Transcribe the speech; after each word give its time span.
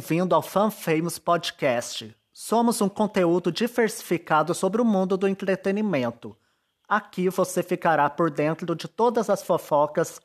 Bem-vindo 0.00 0.34
ao 0.34 0.40
Fan 0.40 0.70
Famous 0.70 1.18
Podcast. 1.18 2.16
Somos 2.32 2.80
um 2.80 2.88
conteúdo 2.88 3.52
diversificado 3.52 4.54
sobre 4.54 4.80
o 4.80 4.84
mundo 4.84 5.14
do 5.14 5.28
entretenimento. 5.28 6.34
Aqui 6.88 7.28
você 7.28 7.62
ficará 7.62 8.08
por 8.08 8.30
dentro 8.30 8.74
de 8.74 8.88
todas 8.88 9.28
as 9.28 9.42
fofocas, 9.42 10.18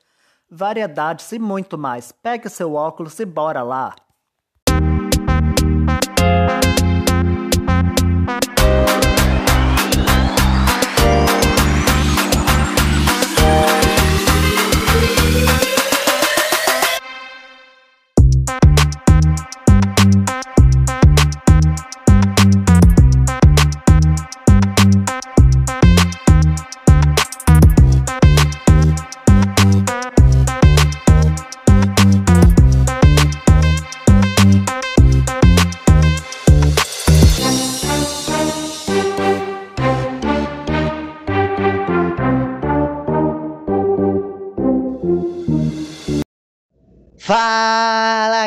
variedades 0.50 1.30
e 1.34 1.40
muito 1.40 1.78
mais. 1.78 2.14
Pegue 2.14 2.48
seu 2.48 2.74
óculos 2.74 3.20
e 3.20 3.26
bora 3.26 3.64
lá! 3.64 3.94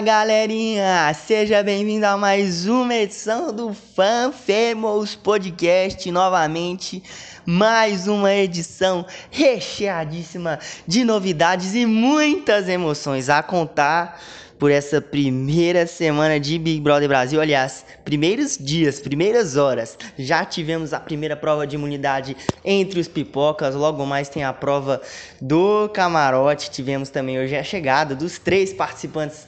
Galerinha, 0.00 1.12
seja 1.12 1.60
bem-vindo 1.60 2.06
a 2.06 2.16
mais 2.16 2.68
uma 2.68 2.94
edição 2.94 3.52
do 3.52 3.74
Fan 3.74 4.32
Podcast 5.24 6.10
novamente, 6.12 7.02
mais 7.44 8.06
uma 8.06 8.32
edição 8.32 9.04
recheadíssima 9.28 10.60
de 10.86 11.02
novidades 11.02 11.74
e 11.74 11.84
muitas 11.84 12.68
emoções 12.68 13.28
a 13.28 13.42
contar 13.42 14.20
por 14.56 14.70
essa 14.70 15.00
primeira 15.00 15.84
semana 15.86 16.38
de 16.38 16.58
Big 16.58 16.80
Brother 16.80 17.08
Brasil. 17.08 17.40
Aliás, 17.40 17.84
primeiros 18.04 18.56
dias, 18.56 19.00
primeiras 19.00 19.56
horas. 19.56 19.98
Já 20.16 20.44
tivemos 20.44 20.92
a 20.92 21.00
primeira 21.00 21.36
prova 21.36 21.66
de 21.66 21.74
imunidade 21.76 22.36
entre 22.64 23.00
os 23.00 23.08
pipocas. 23.08 23.74
Logo 23.74 24.04
mais 24.06 24.28
tem 24.28 24.44
a 24.44 24.52
prova 24.52 25.00
do 25.40 25.88
camarote. 25.88 26.70
Tivemos 26.70 27.08
também 27.08 27.38
hoje 27.38 27.56
a 27.56 27.64
chegada 27.64 28.14
dos 28.14 28.38
três 28.38 28.72
participantes 28.72 29.46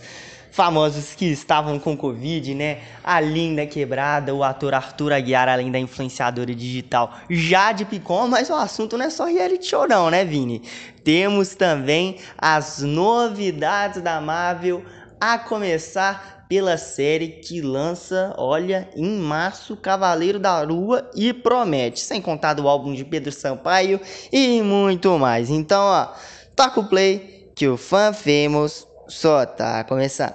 famosos 0.50 1.14
que 1.14 1.26
estavam 1.26 1.78
com 1.78 1.96
Covid, 1.96 2.54
né? 2.54 2.78
A 3.02 3.20
Linda 3.20 3.66
Quebrada, 3.66 4.34
o 4.34 4.42
ator 4.42 4.74
Arthur 4.74 5.12
Aguiar, 5.12 5.48
além 5.48 5.70
da 5.70 5.78
influenciadora 5.78 6.54
digital 6.54 7.14
Jade 7.28 7.84
Picon, 7.84 8.28
mas 8.28 8.50
o 8.50 8.54
assunto 8.54 8.98
não 8.98 9.06
é 9.06 9.10
só 9.10 9.24
reality 9.24 9.66
show 9.66 9.86
não, 9.88 10.10
né, 10.10 10.24
Vini? 10.24 10.62
Temos 11.04 11.54
também 11.54 12.16
as 12.36 12.80
novidades 12.80 14.02
da 14.02 14.20
Marvel 14.20 14.84
a 15.20 15.38
começar 15.38 16.46
pela 16.50 16.76
série 16.76 17.28
que 17.28 17.60
lança, 17.60 18.34
olha, 18.36 18.88
em 18.96 19.18
março, 19.18 19.76
Cavaleiro 19.76 20.36
da 20.36 20.60
Lua 20.62 21.08
e 21.14 21.32
promete, 21.32 22.00
sem 22.00 22.20
contar 22.20 22.54
do 22.54 22.66
álbum 22.66 22.92
de 22.92 23.04
Pedro 23.04 23.30
Sampaio 23.30 24.00
e 24.32 24.60
muito 24.60 25.16
mais. 25.16 25.48
Então, 25.48 25.80
ó, 25.80 26.08
toca 26.56 26.80
o 26.80 26.88
play 26.88 27.52
que 27.54 27.68
o 27.68 27.76
Fan 27.76 28.12
Famous 28.12 28.84
só 29.10 29.44
tá 29.44 29.84
começando. 29.84 30.34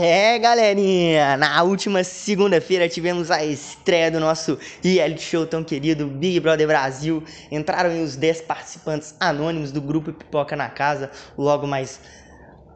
É, 0.00 0.38
galerinha, 0.38 1.36
na 1.36 1.60
última 1.64 2.04
segunda-feira 2.04 2.88
tivemos 2.88 3.32
a 3.32 3.44
estreia 3.44 4.08
do 4.12 4.20
nosso 4.20 4.56
reality 4.80 5.20
show 5.20 5.44
tão 5.44 5.64
querido 5.64 6.06
Big 6.06 6.38
Brother 6.38 6.68
Brasil. 6.68 7.20
Entraram 7.50 8.04
os 8.04 8.14
10 8.14 8.42
participantes 8.42 9.16
anônimos 9.18 9.72
do 9.72 9.80
grupo 9.80 10.12
Pipoca 10.12 10.54
na 10.54 10.68
Casa. 10.68 11.10
Logo 11.36 11.66
mais 11.66 11.98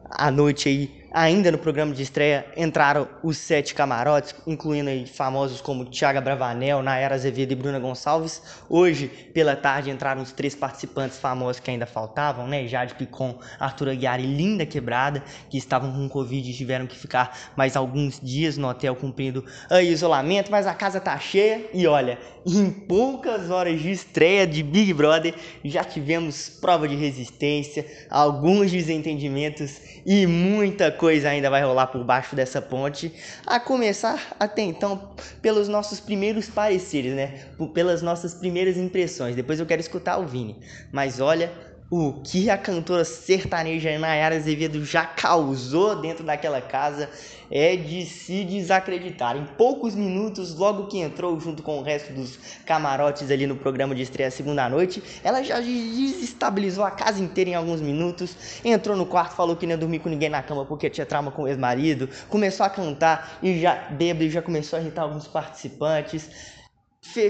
à 0.09 0.29
noite 0.29 0.67
aí 0.67 1.02
Ainda 1.15 1.51
no 1.51 1.59
programa 1.59 1.93
de 1.93 2.01
estreia 2.01 2.43
entraram 2.57 3.07
os 3.21 3.37
sete 3.37 3.75
camarotes, 3.75 4.33
incluindo 4.47 4.89
aí 4.89 5.05
famosos 5.05 5.61
como 5.61 5.85
Thiago 5.85 6.19
Bravanel, 6.19 6.81
Nayara 6.81 7.13
Azevedo 7.13 7.51
e 7.51 7.55
Bruna 7.55 7.77
Gonçalves. 7.77 8.41
Hoje, 8.67 9.09
pela 9.31 9.55
tarde, 9.55 9.91
entraram 9.91 10.23
os 10.23 10.31
três 10.31 10.55
participantes 10.55 11.19
famosos 11.19 11.59
que 11.59 11.69
ainda 11.69 11.85
faltavam, 11.85 12.47
né? 12.47 12.67
Jade 12.67 12.95
Picon, 12.95 13.37
Arthur 13.59 13.89
Aguiar 13.89 14.19
e 14.19 14.25
Linda 14.25 14.65
Quebrada, 14.65 15.23
que 15.51 15.57
estavam 15.59 15.93
com 15.93 16.09
Covid 16.09 16.49
e 16.49 16.51
tiveram 16.51 16.87
que 16.87 16.97
ficar 16.97 17.53
mais 17.55 17.75
alguns 17.75 18.19
dias 18.19 18.57
no 18.57 18.67
hotel 18.67 18.95
cumprindo 18.95 19.45
aí 19.69 19.91
isolamento, 19.91 20.49
mas 20.49 20.65
a 20.65 20.73
casa 20.73 20.99
tá 20.99 21.19
cheia 21.19 21.69
e 21.75 21.85
olha, 21.85 22.17
em 22.43 22.71
poucas 22.71 23.51
horas 23.51 23.79
de 23.79 23.91
estreia 23.91 24.47
de 24.47 24.63
Big 24.63 24.91
Brother 24.95 25.35
já 25.63 25.83
tivemos 25.83 26.49
prova 26.49 26.87
de 26.87 26.95
resistência, 26.95 27.85
alguns 28.09 28.71
desentendimentos 28.71 29.79
e 30.03 30.25
muita 30.25 30.91
coisa 30.91 31.02
coisa 31.03 31.27
ainda 31.27 31.49
vai 31.49 31.61
rolar 31.61 31.87
por 31.87 32.01
baixo 32.01 32.33
dessa 32.33 32.61
ponte, 32.61 33.13
a 33.45 33.59
começar 33.59 34.37
até 34.39 34.61
então 34.61 35.09
pelos 35.41 35.67
nossos 35.67 35.99
primeiros 35.99 36.47
pareceres, 36.47 37.11
né? 37.11 37.41
Pelas 37.73 38.01
nossas 38.01 38.33
primeiras 38.33 38.77
impressões. 38.77 39.35
Depois 39.35 39.59
eu 39.59 39.65
quero 39.65 39.81
escutar 39.81 40.17
o 40.17 40.25
Vini. 40.25 40.55
Mas 40.93 41.19
olha, 41.19 41.51
o 41.89 42.13
que 42.23 42.49
a 42.49 42.57
cantora 42.57 43.05
sertaneja 43.05 43.97
Nayara 43.99 44.35
Azevedo 44.35 44.83
já 44.83 45.05
causou 45.05 46.01
dentro 46.01 46.23
daquela 46.23 46.59
casa 46.59 47.09
é 47.51 47.75
de 47.75 48.03
se 48.05 48.43
desacreditar. 48.43 49.37
Em 49.37 49.45
poucos 49.45 49.93
minutos, 49.93 50.55
logo 50.55 50.87
que 50.87 50.97
entrou 50.97 51.39
junto 51.39 51.61
com 51.61 51.77
o 51.77 51.83
resto 51.83 52.11
dos 52.11 52.39
camarotes 52.65 53.29
ali 53.29 53.45
no 53.45 53.55
programa 53.55 53.93
de 53.93 54.01
estreia 54.01 54.31
segunda 54.31 54.67
noite, 54.67 55.03
ela 55.23 55.43
já 55.43 55.59
desestabilizou 55.59 56.83
a 56.83 56.89
casa 56.89 57.21
inteira 57.21 57.51
em 57.51 57.55
alguns 57.55 57.79
minutos. 57.79 58.35
Entrou 58.65 58.97
no 58.97 59.05
quarto, 59.05 59.35
falou 59.35 59.55
que 59.55 59.67
não 59.67 59.73
ia 59.73 59.77
dormir 59.77 59.99
com 59.99 60.09
ninguém 60.09 60.29
na 60.29 60.41
cama 60.41 60.65
porque 60.65 60.89
tinha 60.89 61.05
trauma 61.05 61.31
com 61.31 61.43
o 61.43 61.47
ex-marido. 61.47 62.09
Começou 62.27 62.65
a 62.65 62.69
cantar 62.71 63.37
e 63.43 63.59
já 63.61 63.75
bêbado 63.91 64.25
e 64.25 64.31
já 64.31 64.41
começou 64.41 64.79
a 64.79 64.81
irritar 64.81 65.03
alguns 65.03 65.27
participantes 65.27 66.62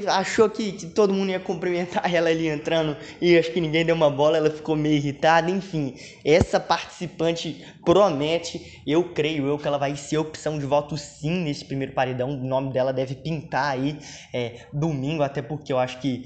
achou 0.07 0.49
que, 0.49 0.87
todo 0.87 1.13
mundo 1.13 1.31
ia 1.31 1.39
cumprimentar 1.39 2.13
ela 2.13 2.29
ali 2.29 2.47
entrando 2.47 2.95
e 3.21 3.37
acho 3.37 3.51
que 3.51 3.59
ninguém 3.59 3.85
deu 3.85 3.95
uma 3.95 4.09
bola, 4.09 4.37
ela 4.37 4.49
ficou 4.49 4.75
meio 4.75 4.95
irritada, 4.95 5.49
enfim. 5.49 5.95
Essa 6.23 6.59
participante 6.59 7.65
promete, 7.83 8.81
eu 8.85 9.13
creio 9.13 9.47
eu 9.47 9.57
que 9.57 9.67
ela 9.67 9.77
vai 9.77 9.95
ser 9.95 10.17
opção 10.17 10.59
de 10.59 10.65
voto 10.65 10.95
sim 10.97 11.43
nesse 11.43 11.65
primeiro 11.65 11.93
paredão, 11.93 12.29
o 12.29 12.47
nome 12.47 12.71
dela 12.71 12.93
deve 12.93 13.15
pintar 13.15 13.71
aí 13.71 13.97
é, 14.33 14.67
domingo, 14.71 15.23
até 15.23 15.41
porque 15.41 15.73
eu 15.73 15.79
acho 15.79 15.99
que 15.99 16.23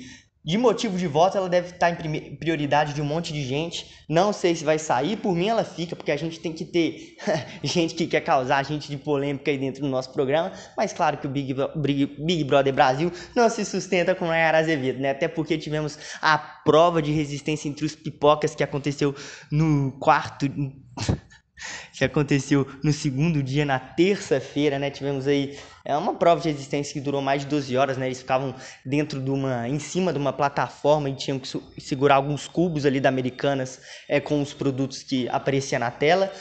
de 0.47 0.57
motivo 0.57 0.97
de 0.97 1.07
voto, 1.07 1.38
ela 1.38 1.49
deve 1.49 1.71
estar 1.71 1.89
em 1.89 2.35
prioridade 2.38 2.94
de 2.94 3.01
um 3.01 3.05
monte 3.05 3.33
de 3.33 3.44
gente. 3.44 3.85
Não 4.07 4.31
sei 4.31 4.55
se 4.55 4.63
vai 4.63 4.79
sair, 4.79 5.17
por 5.17 5.35
mim 5.35 5.49
ela 5.49 5.65
fica, 5.65 5.94
porque 5.94 6.09
a 6.09 6.15
gente 6.15 6.39
tem 6.39 6.53
que 6.53 6.63
ter 6.63 7.17
gente 7.61 7.94
que 7.94 8.07
quer 8.07 8.21
causar 8.21 8.63
gente 8.63 8.88
de 8.88 8.95
polêmica 8.95 9.51
aí 9.51 9.57
dentro 9.57 9.81
do 9.81 9.89
nosso 9.89 10.09
programa. 10.13 10.53
Mas 10.77 10.94
claro 10.94 11.17
que 11.17 11.27
o 11.27 11.29
Big, 11.29 11.53
Big, 11.75 12.05
Big 12.05 12.44
Brother 12.45 12.73
Brasil 12.73 13.11
não 13.35 13.49
se 13.49 13.65
sustenta 13.65 14.15
com 14.15 14.25
Nayara 14.25 14.59
Azevedo, 14.59 15.01
né? 15.01 15.09
Até 15.09 15.27
porque 15.27 15.57
tivemos 15.57 15.99
a 16.21 16.38
prova 16.38 17.01
de 17.01 17.11
resistência 17.11 17.67
entre 17.67 17.85
os 17.85 17.94
pipocas 17.94 18.55
que 18.55 18.63
aconteceu 18.63 19.13
no 19.51 19.91
quarto 19.99 20.47
que 21.97 22.05
aconteceu 22.05 22.67
no 22.83 22.94
segundo 22.94 23.41
dia, 23.41 23.65
na 23.65 23.79
terça-feira, 23.79 24.77
né? 24.77 24.91
Tivemos 24.91 25.27
aí 25.27 25.57
é 25.83 25.95
uma 25.95 26.13
prova 26.13 26.41
de 26.41 26.49
resistência 26.49 26.94
que 26.94 26.99
durou 26.99 27.21
mais 27.21 27.41
de 27.41 27.47
12 27.47 27.75
horas, 27.77 27.97
né? 27.97 28.05
Eles 28.05 28.19
ficavam 28.19 28.53
dentro 28.85 29.21
de 29.21 29.31
uma, 29.31 29.67
em 29.67 29.79
cima 29.79 30.11
de 30.11 30.19
uma 30.19 30.33
plataforma 30.33 31.09
e 31.09 31.15
tinham 31.15 31.39
que 31.39 31.47
segurar 31.79 32.15
alguns 32.15 32.47
cubos 32.47 32.85
ali 32.85 32.99
da 32.99 33.09
Americanas 33.09 33.81
é, 34.07 34.19
com 34.19 34.41
os 34.41 34.53
produtos 34.53 35.01
que 35.01 35.27
apareciam 35.29 35.79
na 35.79 35.89
tela. 35.89 36.31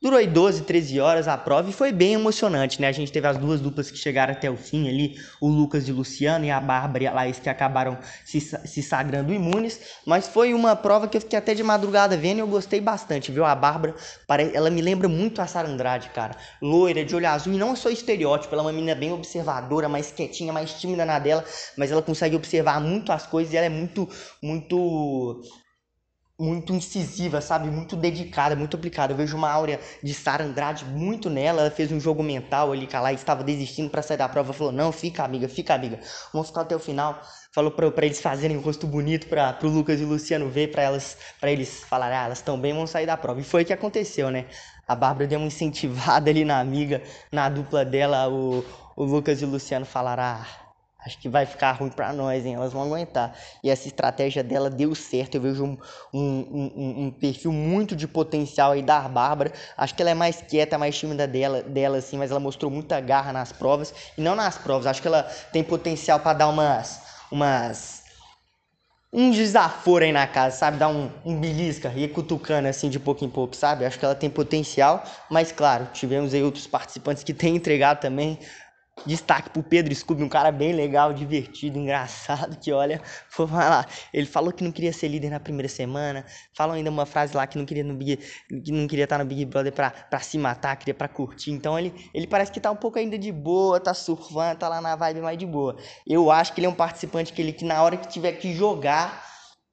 Durou 0.00 0.16
aí 0.16 0.28
12, 0.28 0.62
13 0.62 1.00
horas 1.00 1.26
a 1.26 1.36
prova 1.36 1.68
e 1.68 1.72
foi 1.72 1.90
bem 1.90 2.14
emocionante, 2.14 2.80
né? 2.80 2.86
A 2.86 2.92
gente 2.92 3.10
teve 3.10 3.26
as 3.26 3.36
duas 3.36 3.60
duplas 3.60 3.90
que 3.90 3.98
chegaram 3.98 4.32
até 4.32 4.48
o 4.48 4.56
fim 4.56 4.88
ali, 4.88 5.16
o 5.40 5.48
Lucas 5.48 5.88
e 5.88 5.92
o 5.92 5.96
Luciano 5.96 6.44
e 6.44 6.52
a 6.52 6.60
Bárbara 6.60 7.02
e 7.02 7.06
a 7.08 7.12
Laís 7.12 7.40
que 7.40 7.48
acabaram 7.48 7.98
se, 8.24 8.40
se 8.40 8.80
sagrando 8.80 9.32
imunes, 9.32 9.80
mas 10.06 10.28
foi 10.28 10.54
uma 10.54 10.76
prova 10.76 11.08
que 11.08 11.16
eu 11.16 11.20
fiquei 11.20 11.36
até 11.36 11.52
de 11.52 11.64
madrugada 11.64 12.16
vendo 12.16 12.36
e 12.36 12.40
eu 12.40 12.46
gostei 12.46 12.80
bastante, 12.80 13.32
viu? 13.32 13.44
A 13.44 13.56
Bárbara, 13.56 13.96
ela 14.54 14.70
me 14.70 14.80
lembra 14.80 15.08
muito 15.08 15.42
a 15.42 15.48
Sara 15.48 15.66
Andrade, 15.66 16.10
cara. 16.10 16.36
Loira, 16.62 17.04
de 17.04 17.16
olho 17.16 17.26
azul 17.26 17.52
e 17.52 17.58
não 17.58 17.74
só 17.74 17.90
estereótipo, 17.90 18.54
ela 18.54 18.62
é 18.62 18.66
uma 18.66 18.72
menina 18.72 18.94
bem 18.94 19.12
observadora, 19.12 19.88
mais 19.88 20.12
quietinha, 20.12 20.52
mais 20.52 20.74
tímida 20.74 21.04
na 21.04 21.18
dela, 21.18 21.44
mas 21.76 21.90
ela 21.90 22.02
consegue 22.02 22.36
observar 22.36 22.80
muito 22.80 23.10
as 23.10 23.26
coisas 23.26 23.52
e 23.52 23.56
ela 23.56 23.66
é 23.66 23.68
muito, 23.68 24.08
muito 24.40 25.42
muito 26.38 26.72
incisiva, 26.72 27.40
sabe? 27.40 27.68
Muito 27.68 27.96
dedicada, 27.96 28.54
muito 28.54 28.76
aplicada. 28.76 29.12
Eu 29.12 29.16
vejo 29.16 29.36
uma 29.36 29.50
áurea 29.50 29.80
de 30.02 30.14
Sara 30.14 30.44
Andrade 30.44 30.84
muito 30.84 31.28
nela. 31.28 31.62
Ela 31.62 31.70
fez 31.70 31.90
um 31.90 31.98
jogo 31.98 32.22
mental 32.22 32.72
ali, 32.72 32.86
que 32.86 32.94
ela 32.94 33.12
estava 33.12 33.42
desistindo 33.42 33.90
para 33.90 34.02
sair 34.02 34.16
da 34.16 34.28
prova. 34.28 34.52
Falou: 34.52 34.72
Não, 34.72 34.92
fica, 34.92 35.24
amiga, 35.24 35.48
fica, 35.48 35.74
amiga. 35.74 35.98
Vamos 36.32 36.48
ficar 36.48 36.60
até 36.60 36.76
o 36.76 36.78
final. 36.78 37.20
Falou 37.50 37.72
para 37.72 38.06
eles 38.06 38.20
fazerem 38.20 38.56
um 38.56 38.60
rosto 38.60 38.86
bonito 38.86 39.26
para 39.26 39.58
o 39.64 39.68
Lucas 39.68 40.00
e 40.00 40.04
o 40.04 40.08
Luciano 40.08 40.48
ver, 40.48 40.70
para 40.70 40.82
elas 40.82 41.16
para 41.40 41.50
eles 41.50 41.82
falarem: 41.84 42.16
Ah, 42.16 42.24
elas 42.26 42.38
estão 42.38 42.58
bem, 42.60 42.72
vão 42.72 42.86
sair 42.86 43.06
da 43.06 43.16
prova. 43.16 43.40
E 43.40 43.44
foi 43.44 43.64
o 43.64 43.66
que 43.66 43.72
aconteceu, 43.72 44.30
né? 44.30 44.46
A 44.86 44.94
Bárbara 44.94 45.26
deu 45.26 45.38
uma 45.40 45.48
incentivada 45.48 46.30
ali 46.30 46.44
na 46.44 46.60
amiga, 46.60 47.02
na 47.32 47.48
dupla 47.48 47.84
dela. 47.84 48.28
O, 48.28 48.64
o 48.96 49.04
Lucas 49.04 49.42
e 49.42 49.44
o 49.44 49.48
Luciano 49.48 49.84
falaram: 49.84 50.22
Ah 50.22 50.67
acho 51.04 51.18
que 51.18 51.28
vai 51.28 51.46
ficar 51.46 51.72
ruim 51.72 51.90
para 51.90 52.12
nós, 52.12 52.44
hein? 52.44 52.54
Elas 52.54 52.72
vão 52.72 52.82
aguentar. 52.82 53.34
E 53.62 53.70
essa 53.70 53.86
estratégia 53.86 54.42
dela 54.42 54.68
deu 54.68 54.94
certo. 54.94 55.36
Eu 55.36 55.40
vejo 55.40 55.64
um, 55.64 55.78
um, 56.12 56.20
um, 56.20 57.04
um, 57.04 57.10
perfil 57.10 57.52
muito 57.52 57.94
de 57.94 58.08
potencial 58.08 58.72
aí 58.72 58.82
da 58.82 59.00
Bárbara. 59.08 59.52
Acho 59.76 59.94
que 59.94 60.02
ela 60.02 60.10
é 60.10 60.14
mais 60.14 60.42
quieta, 60.42 60.76
mais 60.76 60.98
tímida 60.98 61.26
dela, 61.26 61.62
dela 61.62 61.98
assim, 61.98 62.18
mas 62.18 62.30
ela 62.30 62.40
mostrou 62.40 62.70
muita 62.70 63.00
garra 63.00 63.32
nas 63.32 63.52
provas. 63.52 63.94
E 64.16 64.20
não 64.20 64.34
nas 64.34 64.58
provas, 64.58 64.86
acho 64.86 65.00
que 65.00 65.08
ela 65.08 65.22
tem 65.52 65.62
potencial 65.62 66.20
para 66.20 66.36
dar 66.36 66.48
umas. 66.48 67.00
umas 67.30 67.98
um 69.10 69.30
desaforo 69.30 70.04
aí 70.04 70.12
na 70.12 70.26
casa, 70.26 70.56
sabe? 70.56 70.76
Dar 70.76 70.88
um, 70.88 71.10
um 71.24 71.40
belisca 71.40 71.90
e 71.96 72.06
cutucando 72.08 72.68
assim 72.68 72.90
de 72.90 73.00
pouco 73.00 73.24
em 73.24 73.30
pouco, 73.30 73.56
sabe? 73.56 73.86
Acho 73.86 73.98
que 73.98 74.04
ela 74.04 74.14
tem 74.14 74.28
potencial, 74.28 75.02
mas 75.30 75.50
claro, 75.50 75.88
tivemos 75.94 76.34
aí 76.34 76.42
outros 76.42 76.66
participantes 76.66 77.24
que 77.24 77.32
têm 77.32 77.56
entregado 77.56 78.00
também. 78.00 78.38
Destaque 79.06 79.50
pro 79.50 79.62
Pedro 79.62 79.94
Scooby, 79.94 80.22
um 80.22 80.28
cara 80.28 80.50
bem 80.50 80.72
legal, 80.72 81.12
divertido, 81.12 81.78
engraçado, 81.78 82.58
que 82.58 82.72
olha, 82.72 83.00
vou 83.36 83.46
falar, 83.46 83.88
ele 84.12 84.26
falou 84.26 84.52
que 84.52 84.62
não 84.62 84.72
queria 84.72 84.92
ser 84.92 85.08
líder 85.08 85.30
na 85.30 85.40
primeira 85.40 85.68
semana, 85.68 86.24
falou 86.52 86.74
ainda 86.74 86.90
uma 86.90 87.06
frase 87.06 87.36
lá 87.36 87.46
que 87.46 87.56
não 87.56 87.64
queria 87.64 87.84
no 87.84 87.94
Big, 87.94 88.16
que 88.16 88.72
não 88.72 88.86
queria 88.86 89.04
estar 89.04 89.18
no 89.18 89.24
Big 89.24 89.44
Brother 89.44 89.72
pra, 89.72 89.90
pra 89.90 90.20
se 90.20 90.36
matar, 90.36 90.76
queria 90.76 90.94
pra 90.94 91.08
curtir. 91.08 91.52
Então 91.52 91.78
ele, 91.78 91.94
ele 92.12 92.26
parece 92.26 92.52
que 92.52 92.60
tá 92.60 92.70
um 92.70 92.76
pouco 92.76 92.98
ainda 92.98 93.18
de 93.18 93.32
boa, 93.32 93.80
tá 93.80 93.94
surfando, 93.94 94.58
tá 94.58 94.68
lá 94.68 94.80
na 94.80 94.96
vibe 94.96 95.20
mais 95.20 95.38
de 95.38 95.46
boa. 95.46 95.76
Eu 96.06 96.30
acho 96.30 96.52
que 96.52 96.60
ele 96.60 96.66
é 96.66 96.70
um 96.70 96.74
participante 96.74 97.32
que 97.32 97.40
ele 97.40 97.52
que 97.52 97.64
na 97.64 97.82
hora 97.82 97.96
que 97.96 98.08
tiver 98.08 98.32
que 98.32 98.52
jogar, 98.54 99.24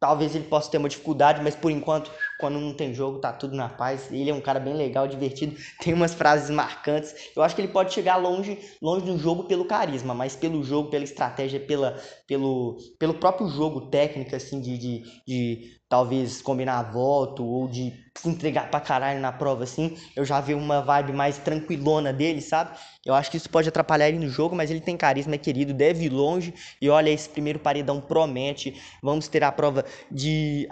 talvez 0.05 0.35
ele 0.35 0.43
possa 0.43 0.69
ter 0.69 0.77
uma 0.77 0.87
dificuldade, 0.87 1.41
mas 1.41 1.55
por 1.55 1.71
enquanto 1.71 2.11
quando 2.37 2.59
não 2.59 2.75
tem 2.75 2.93
jogo, 2.93 3.17
tá 3.17 3.33
tudo 3.33 3.55
na 3.55 3.67
paz. 3.67 4.11
Ele 4.11 4.29
é 4.29 4.33
um 4.33 4.39
cara 4.39 4.59
bem 4.59 4.75
legal, 4.75 5.07
divertido, 5.07 5.55
tem 5.81 5.95
umas 5.95 6.13
frases 6.13 6.51
marcantes. 6.51 7.31
Eu 7.35 7.41
acho 7.41 7.55
que 7.55 7.61
ele 7.61 7.69
pode 7.69 7.91
chegar 7.91 8.17
longe, 8.17 8.59
longe 8.79 9.03
do 9.03 9.17
jogo 9.17 9.45
pelo 9.45 9.65
carisma, 9.65 10.13
mas 10.13 10.35
pelo 10.35 10.63
jogo, 10.63 10.91
pela 10.91 11.03
estratégia, 11.03 11.59
pela, 11.59 11.99
pelo, 12.27 12.77
pelo 12.99 13.15
próprio 13.15 13.47
jogo 13.47 13.89
técnico, 13.89 14.35
assim, 14.35 14.61
de, 14.61 14.77
de, 14.77 15.03
de 15.27 15.71
talvez 15.89 16.39
combinar 16.39 16.91
voto 16.91 17.43
ou 17.43 17.67
de 17.67 18.04
se 18.17 18.29
entregar 18.29 18.69
pra 18.69 18.79
caralho 18.79 19.19
na 19.19 19.31
prova, 19.31 19.63
assim. 19.63 19.97
Eu 20.15 20.23
já 20.23 20.39
vi 20.39 20.53
uma 20.53 20.81
vibe 20.81 21.11
mais 21.11 21.37
tranquilona 21.37 22.13
dele, 22.13 22.41
sabe? 22.41 22.77
Eu 23.05 23.13
acho 23.13 23.29
que 23.29 23.37
isso 23.37 23.49
pode 23.49 23.69
atrapalhar 23.69 24.07
ele 24.07 24.17
no 24.17 24.29
jogo, 24.29 24.55
mas 24.55 24.71
ele 24.71 24.79
tem 24.79 24.95
carisma, 24.97 25.35
é 25.35 25.37
querido, 25.37 25.73
deve 25.73 26.05
ir 26.05 26.09
longe. 26.09 26.53
E 26.81 26.89
olha, 26.89 27.09
esse 27.09 27.29
primeiro 27.29 27.59
paredão 27.59 27.99
promete. 28.01 28.81
Vamos 29.03 29.27
ter 29.27 29.43
a 29.43 29.51
prova 29.51 29.85
de 30.09 30.67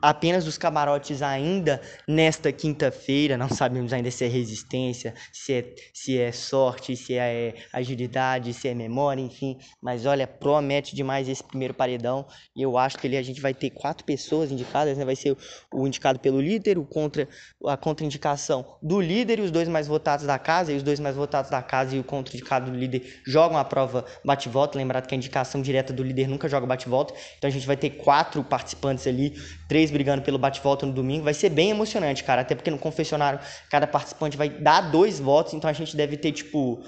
apenas 0.00 0.44
dos 0.44 0.56
camarotes 0.56 1.20
ainda 1.20 1.80
nesta 2.08 2.52
quinta-feira. 2.52 3.36
Não 3.36 3.48
sabemos 3.48 3.92
ainda 3.92 4.10
se 4.10 4.24
é 4.24 4.28
resistência, 4.28 5.14
se 5.32 5.52
é, 5.52 5.74
se 5.92 6.18
é 6.18 6.32
sorte, 6.32 6.96
se 6.96 7.14
é 7.14 7.54
agilidade, 7.72 8.54
se 8.54 8.68
é 8.68 8.74
memória, 8.74 9.20
enfim. 9.20 9.58
Mas 9.82 10.06
olha, 10.06 10.26
promete 10.26 10.94
demais 10.94 11.28
esse 11.28 11.42
primeiro 11.42 11.74
paredão. 11.74 12.24
E 12.56 12.62
eu 12.62 12.78
acho 12.78 12.98
que 12.98 13.06
ele, 13.06 13.16
a 13.16 13.22
gente 13.22 13.40
vai 13.40 13.52
ter 13.52 13.70
quatro 13.70 14.04
pessoas 14.04 14.50
indicadas, 14.50 14.96
né? 14.96 15.04
Vai 15.04 15.16
ser 15.16 15.36
o 15.72 15.86
indicado 15.86 16.18
pelo 16.18 16.40
líder, 16.40 16.51
o 16.78 16.84
contra, 16.84 17.28
a 17.66 17.76
contraindicação 17.76 18.64
do 18.82 19.00
líder 19.00 19.38
e 19.38 19.42
os 19.42 19.50
dois 19.50 19.68
mais 19.68 19.86
votados 19.86 20.26
da 20.26 20.38
casa. 20.38 20.72
E 20.72 20.76
os 20.76 20.82
dois 20.82 20.98
mais 20.98 21.14
votados 21.14 21.50
da 21.50 21.62
casa 21.62 21.94
e 21.94 22.00
o 22.00 22.04
contraindicado 22.04 22.70
do 22.70 22.76
líder 22.76 23.20
jogam 23.26 23.56
a 23.56 23.64
prova 23.64 24.04
bate-volta. 24.24 24.78
Lembrado 24.78 25.06
que 25.06 25.14
a 25.14 25.16
indicação 25.16 25.62
direta 25.62 25.92
do 25.92 26.02
líder 26.02 26.26
nunca 26.26 26.48
joga 26.48 26.66
bate-volta. 26.66 27.14
Então 27.38 27.48
a 27.48 27.52
gente 27.52 27.66
vai 27.66 27.76
ter 27.76 27.90
quatro 27.90 28.42
participantes 28.42 29.06
ali, 29.06 29.34
três 29.68 29.90
brigando 29.90 30.22
pelo 30.22 30.38
bate 30.38 30.60
volta 30.60 30.86
no 30.86 30.92
domingo. 30.92 31.24
Vai 31.24 31.34
ser 31.34 31.50
bem 31.50 31.70
emocionante, 31.70 32.24
cara. 32.24 32.42
Até 32.42 32.54
porque 32.54 32.70
no 32.70 32.78
confessionário 32.78 33.40
cada 33.70 33.86
participante 33.86 34.36
vai 34.36 34.48
dar 34.48 34.90
dois 34.90 35.20
votos, 35.20 35.54
então 35.54 35.68
a 35.68 35.72
gente 35.72 35.96
deve 35.96 36.16
ter, 36.16 36.32
tipo, 36.32 36.82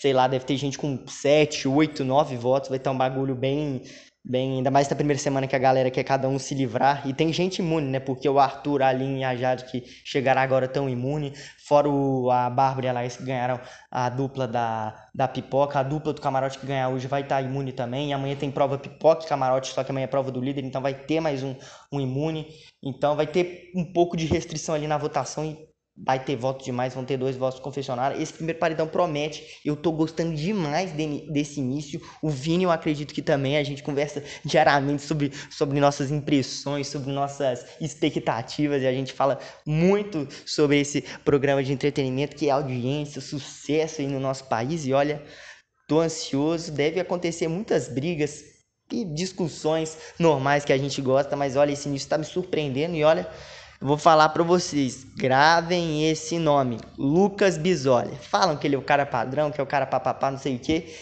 sei 0.00 0.12
lá, 0.12 0.26
deve 0.26 0.44
ter 0.44 0.56
gente 0.56 0.78
com 0.78 1.06
sete, 1.06 1.68
oito, 1.68 2.04
nove 2.04 2.36
votos. 2.36 2.68
Vai 2.68 2.78
ter 2.78 2.90
um 2.90 2.96
bagulho 2.96 3.34
bem 3.34 3.82
bem, 4.24 4.56
ainda 4.58 4.70
mais 4.70 4.88
na 4.88 4.94
primeira 4.94 5.20
semana 5.20 5.46
que 5.46 5.56
a 5.56 5.58
galera 5.58 5.90
quer 5.90 6.04
cada 6.04 6.28
um 6.28 6.38
se 6.38 6.54
livrar. 6.54 7.06
E 7.06 7.12
tem 7.12 7.32
gente 7.32 7.58
imune, 7.58 7.88
né? 7.88 8.00
Porque 8.00 8.28
o 8.28 8.38
Arthur, 8.38 8.82
a 8.82 8.88
Aline 8.88 9.20
e 9.20 9.24
a 9.24 9.34
Jade 9.34 9.64
que 9.64 9.84
chegaram 10.04 10.40
agora 10.40 10.68
tão 10.68 10.88
imune. 10.88 11.32
Fora 11.58 11.88
o, 11.88 12.30
a 12.30 12.48
Bárbara 12.48 12.86
e 12.86 12.88
a 12.88 12.92
Laís 12.92 13.16
que 13.16 13.24
ganharam 13.24 13.60
a 13.90 14.08
dupla 14.08 14.46
da, 14.46 15.08
da 15.14 15.26
pipoca. 15.26 15.80
A 15.80 15.82
dupla 15.82 16.12
do 16.12 16.20
camarote 16.20 16.58
que 16.58 16.66
ganhar 16.66 16.88
hoje 16.88 17.06
vai 17.06 17.22
estar 17.22 17.36
tá 17.36 17.42
imune 17.42 17.72
também. 17.72 18.10
E 18.10 18.12
amanhã 18.12 18.36
tem 18.36 18.50
prova 18.50 18.78
pipoca 18.78 19.24
e 19.24 19.28
camarote, 19.28 19.72
só 19.72 19.82
que 19.82 19.90
amanhã 19.90 20.04
é 20.04 20.08
prova 20.08 20.30
do 20.30 20.40
líder, 20.40 20.64
então 20.64 20.80
vai 20.80 20.94
ter 20.94 21.20
mais 21.20 21.42
um, 21.42 21.54
um 21.90 22.00
imune. 22.00 22.46
Então 22.82 23.16
vai 23.16 23.26
ter 23.26 23.70
um 23.74 23.84
pouco 23.84 24.16
de 24.16 24.26
restrição 24.26 24.74
ali 24.74 24.86
na 24.86 24.98
votação 24.98 25.44
e 25.44 25.71
vai 25.96 26.22
ter 26.22 26.36
voto 26.36 26.64
demais, 26.64 26.94
vão 26.94 27.04
ter 27.04 27.16
dois 27.16 27.36
votos 27.36 27.60
confessionários. 27.60 28.20
Esse 28.20 28.32
primeiro 28.32 28.58
paredão 28.58 28.86
promete. 28.86 29.60
Eu 29.64 29.76
tô 29.76 29.92
gostando 29.92 30.34
demais 30.34 30.92
de, 30.92 31.30
desse 31.30 31.60
início. 31.60 32.00
O 32.22 32.30
Vini, 32.30 32.64
eu 32.64 32.70
acredito 32.70 33.12
que 33.12 33.20
também. 33.20 33.58
A 33.58 33.62
gente 33.62 33.82
conversa 33.82 34.22
diariamente 34.44 35.02
sobre, 35.02 35.30
sobre 35.50 35.78
nossas 35.80 36.10
impressões, 36.10 36.88
sobre 36.88 37.12
nossas 37.12 37.66
expectativas. 37.80 38.82
E 38.82 38.86
a 38.86 38.92
gente 38.92 39.12
fala 39.12 39.38
muito 39.66 40.26
sobre 40.46 40.80
esse 40.80 41.02
programa 41.24 41.62
de 41.62 41.72
entretenimento 41.72 42.36
que 42.36 42.48
é 42.48 42.50
audiência, 42.50 43.20
sucesso 43.20 44.00
aí 44.00 44.06
no 44.06 44.18
nosso 44.18 44.44
país. 44.44 44.86
E 44.86 44.92
olha, 44.92 45.22
tô 45.86 46.00
ansioso. 46.00 46.72
Deve 46.72 47.00
acontecer 47.00 47.48
muitas 47.48 47.88
brigas 47.88 48.42
e 48.90 49.04
discussões 49.04 49.96
normais 50.18 50.64
que 50.64 50.72
a 50.72 50.78
gente 50.78 51.02
gosta. 51.02 51.36
Mas 51.36 51.54
olha, 51.54 51.72
esse 51.72 51.86
início 51.86 52.08
tá 52.08 52.16
me 52.16 52.24
surpreendendo. 52.24 52.96
E 52.96 53.04
olha 53.04 53.28
vou 53.82 53.98
falar 53.98 54.28
para 54.28 54.42
vocês, 54.42 55.04
gravem 55.16 56.08
esse 56.08 56.38
nome, 56.38 56.78
Lucas 56.96 57.58
Bisoli. 57.58 58.14
Falam 58.16 58.56
que 58.56 58.66
ele 58.66 58.76
é 58.76 58.78
o 58.78 58.82
cara 58.82 59.04
padrão, 59.04 59.50
que 59.50 59.60
é 59.60 59.64
o 59.64 59.66
cara 59.66 59.86
papapá, 59.86 60.30
não 60.30 60.38
sei 60.38 60.56
o 60.56 60.58
que. 60.58 60.94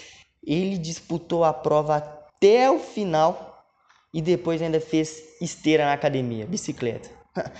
Ele 0.42 0.78
disputou 0.78 1.44
a 1.44 1.52
prova 1.52 1.96
até 1.96 2.70
o 2.70 2.78
final 2.78 3.64
e 4.12 4.22
depois 4.22 4.60
ainda 4.62 4.80
fez 4.80 5.22
esteira 5.40 5.84
na 5.84 5.92
academia, 5.92 6.46
bicicleta. 6.46 7.10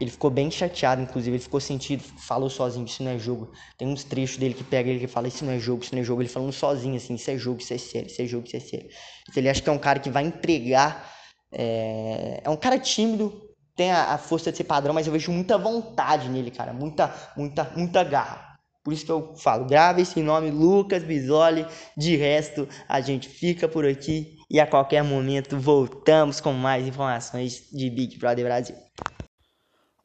Ele 0.00 0.10
ficou 0.10 0.30
bem 0.30 0.50
chateado, 0.50 1.02
inclusive, 1.02 1.36
ele 1.36 1.42
ficou 1.42 1.60
sentido, 1.60 2.02
falou 2.02 2.48
sozinho, 2.48 2.86
isso 2.86 3.02
não 3.02 3.10
é 3.10 3.18
jogo. 3.18 3.52
Tem 3.76 3.86
uns 3.86 4.02
trechos 4.02 4.38
dele 4.38 4.54
que 4.54 4.64
pega 4.64 4.88
ele 4.88 4.98
que 4.98 5.06
fala, 5.06 5.28
isso 5.28 5.44
não 5.44 5.52
é 5.52 5.58
jogo, 5.58 5.84
isso 5.84 5.94
não 5.94 6.00
é 6.00 6.02
jogo. 6.02 6.22
Ele 6.22 6.28
falando 6.30 6.52
sozinho, 6.52 6.96
assim, 6.96 7.16
isso 7.16 7.30
é 7.30 7.36
jogo, 7.36 7.60
isso 7.60 7.74
é 7.74 7.76
sério, 7.76 8.06
isso 8.06 8.22
é 8.22 8.24
jogo, 8.24 8.46
isso 8.46 8.56
é 8.56 8.60
sério. 8.60 8.88
Ele 9.36 9.46
acha 9.50 9.60
que 9.60 9.68
é 9.68 9.72
um 9.72 9.78
cara 9.78 9.98
que 9.98 10.08
vai 10.08 10.24
entregar. 10.24 11.06
É, 11.52 12.40
é 12.42 12.48
um 12.48 12.56
cara 12.56 12.78
tímido, 12.78 13.49
tem 13.80 13.90
a, 13.90 14.12
a, 14.12 14.18
força 14.18 14.50
de 14.50 14.58
ser 14.58 14.64
padrão, 14.64 14.92
mas 14.92 15.06
eu 15.06 15.12
vejo 15.14 15.32
muita 15.32 15.56
vontade 15.56 16.28
nele, 16.28 16.50
cara. 16.50 16.70
Muita, 16.70 17.14
muita, 17.34 17.64
muita 17.74 18.04
garra. 18.04 18.58
Por 18.84 18.92
isso 18.92 19.06
que 19.06 19.10
eu 19.10 19.34
falo, 19.36 19.64
grave 19.64 20.02
esse 20.02 20.20
nome, 20.20 20.50
Lucas 20.50 21.02
Bisoli. 21.02 21.64
De 21.96 22.14
resto, 22.14 22.68
a 22.86 23.00
gente 23.00 23.26
fica 23.26 23.66
por 23.66 23.86
aqui 23.86 24.36
e 24.50 24.60
a 24.60 24.66
qualquer 24.66 25.02
momento 25.02 25.58
voltamos 25.58 26.42
com 26.42 26.52
mais 26.52 26.86
informações 26.86 27.70
de 27.72 27.88
Big 27.88 28.18
Brother 28.18 28.44
Brasil. 28.44 28.76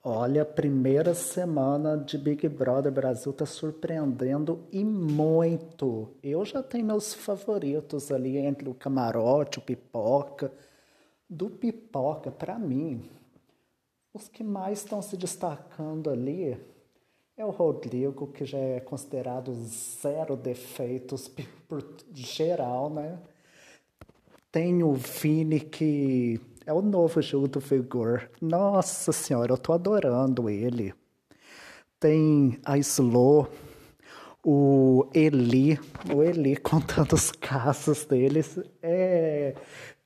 Olha, 0.02 0.46
primeira 0.46 1.14
semana 1.14 1.98
de 1.98 2.18
Big 2.18 2.48
Brother 2.48 2.94
Brasil 2.94 3.34
tá 3.34 3.46
surpreendendo 3.46 4.66
e 4.72 4.86
muito. 4.86 6.16
Eu 6.24 6.46
já 6.46 6.64
tenho 6.64 6.86
meus 6.86 7.14
favoritos 7.14 8.10
ali 8.10 8.38
entre 8.38 8.70
o 8.70 8.74
camarote, 8.74 9.60
o 9.60 9.62
pipoca. 9.62 10.50
Do 11.30 11.50
pipoca, 11.50 12.32
para 12.32 12.58
mim, 12.58 13.10
os 14.16 14.30
que 14.30 14.44
mais 14.44 14.80
estão 14.80 15.02
se 15.02 15.18
destacando 15.18 16.10
ali 16.10 16.58
é 17.36 17.46
o 17.46 17.50
Rodrigo, 17.50 18.28
que 18.28 18.46
já 18.46 18.58
é 18.58 18.80
considerado 18.80 19.54
zero 19.54 20.38
defeitos 20.38 21.28
por 21.68 21.86
geral, 22.14 22.90
né? 22.90 23.20
Tem 24.50 24.82
o 24.84 24.94
Vini, 24.94 25.60
que 25.60 26.40
é 26.66 26.72
o 26.72 26.82
novo 26.82 27.22
Gil 27.22 27.46
do 27.46 27.60
Vigor. 27.60 28.30
Nossa 28.42 29.12
senhora, 29.12 29.52
eu 29.52 29.58
tô 29.58 29.74
adorando 29.74 30.50
ele. 30.50 30.94
Tem 32.00 32.58
a 32.64 32.78
Slow, 32.78 33.50
o 34.42 35.10
Eli, 35.14 35.78
o 36.14 36.24
Eli 36.24 36.56
contando 36.64 37.14
os 37.14 37.32
casos 37.32 38.06
deles 38.06 38.58
é 38.82 39.56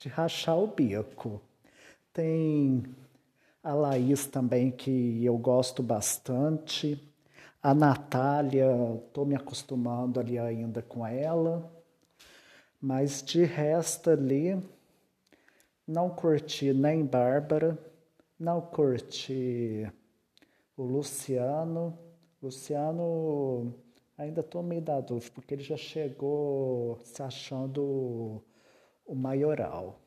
de 0.00 0.08
rachar 0.08 0.58
o 0.58 0.66
bico. 0.66 1.40
Tem 2.12 2.82
a 3.62 3.74
Laís 3.74 4.26
também, 4.26 4.70
que 4.70 5.24
eu 5.24 5.36
gosto 5.36 5.82
bastante. 5.82 6.98
A 7.62 7.74
Natália, 7.74 8.66
estou 9.06 9.26
me 9.26 9.34
acostumando 9.34 10.18
ali 10.18 10.38
ainda 10.38 10.80
com 10.82 11.06
ela. 11.06 11.70
Mas 12.80 13.22
de 13.22 13.44
resto 13.44 14.08
ali, 14.10 14.58
não 15.86 16.08
curti 16.08 16.72
nem 16.72 17.04
Bárbara, 17.04 17.78
não 18.38 18.60
curti 18.60 19.86
o 20.76 20.82
Luciano. 20.82 21.98
Luciano, 22.42 23.74
ainda 24.16 24.40
estou 24.40 24.62
meio 24.62 24.80
da 24.80 24.98
dúvida, 24.98 25.32
porque 25.34 25.52
ele 25.52 25.62
já 25.62 25.76
chegou 25.76 26.98
se 27.04 27.22
achando 27.22 28.42
o 29.04 29.14
maioral. 29.14 30.00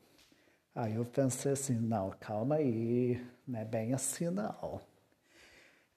Aí 0.74 0.96
eu 0.96 1.04
pensei 1.04 1.52
assim, 1.52 1.74
não, 1.74 2.10
calma 2.18 2.56
aí, 2.56 3.24
não 3.46 3.60
é 3.60 3.64
bem 3.64 3.94
assim 3.94 4.28
não. 4.28 4.80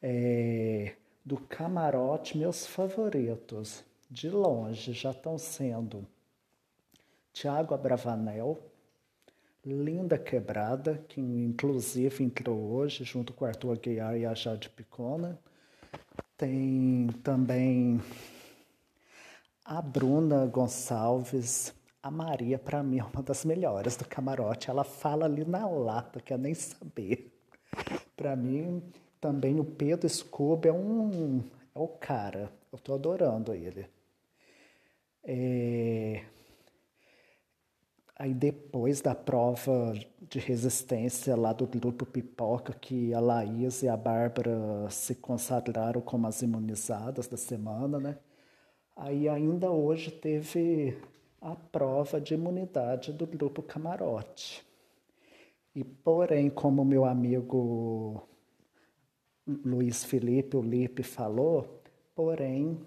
É, 0.01 0.93
do 1.25 1.37
camarote, 1.37 2.37
meus 2.37 2.67
favoritos, 2.67 3.83
de 4.09 4.29
longe, 4.29 4.93
já 4.93 5.11
estão 5.11 5.37
sendo 5.37 6.07
Tiago 7.33 7.73
Abravanel, 7.73 8.59
Linda 9.65 10.17
Quebrada, 10.17 11.03
que 11.07 11.19
inclusive 11.19 12.23
entrou 12.23 12.71
hoje 12.71 13.03
junto 13.03 13.33
com 13.33 13.45
Arthur 13.45 13.73
Aguiar 13.73 14.15
e 14.15 14.25
a 14.25 14.33
Jade 14.33 14.69
Picona. 14.69 15.39
Tem 16.37 17.07
também 17.23 17.99
a 19.65 19.81
Bruna 19.81 20.45
Gonçalves, 20.45 21.73
a 22.07 22.11
Maria, 22.11 22.57
para 22.57 22.81
mim, 22.81 22.99
é 22.99 23.03
uma 23.03 23.21
das 23.21 23.43
melhores 23.43 23.97
do 23.97 24.07
camarote. 24.07 24.69
Ela 24.69 24.85
fala 24.85 25.25
ali 25.25 25.43
na 25.43 25.67
lata, 25.67 26.21
quer 26.21 26.39
nem 26.39 26.53
saber. 26.53 27.33
Para 28.15 28.33
mim, 28.35 28.81
também 29.19 29.59
o 29.59 29.65
Pedro 29.65 30.07
Scooby 30.07 30.69
é 30.69 30.73
um. 30.73 31.43
É 31.75 31.79
o 31.79 31.87
cara. 31.87 32.49
Eu 32.71 32.79
tô 32.79 32.93
adorando 32.93 33.53
ele. 33.53 33.87
É... 35.21 36.23
Aí 38.15 38.33
depois 38.33 39.01
da 39.01 39.13
prova 39.13 39.93
de 40.21 40.39
resistência 40.39 41.35
lá 41.35 41.51
do 41.51 41.67
grupo 41.67 42.05
Pipoca, 42.05 42.73
que 42.73 43.13
a 43.13 43.19
Laís 43.19 43.83
e 43.83 43.89
a 43.89 43.97
Bárbara 43.97 44.89
se 44.89 45.13
consagraram 45.13 46.01
como 46.01 46.25
as 46.25 46.41
imunizadas 46.41 47.27
da 47.27 47.37
semana, 47.37 47.99
né? 47.99 48.17
Aí 48.95 49.29
ainda 49.29 49.69
hoje 49.69 50.09
teve 50.09 50.97
a 51.41 51.55
prova 51.55 52.19
de 52.19 52.33
imunidade 52.33 53.13
do 53.13 53.25
grupo 53.25 53.61
Camarote. 53.61 54.65
E, 55.75 55.83
porém, 55.83 56.49
como 56.49 56.83
meu 56.83 57.05
amigo 57.05 58.27
Luiz 59.45 60.03
Felipe, 60.03 60.57
o 60.57 60.61
Lipe, 60.61 61.03
falou, 61.03 61.81
porém, 62.15 62.79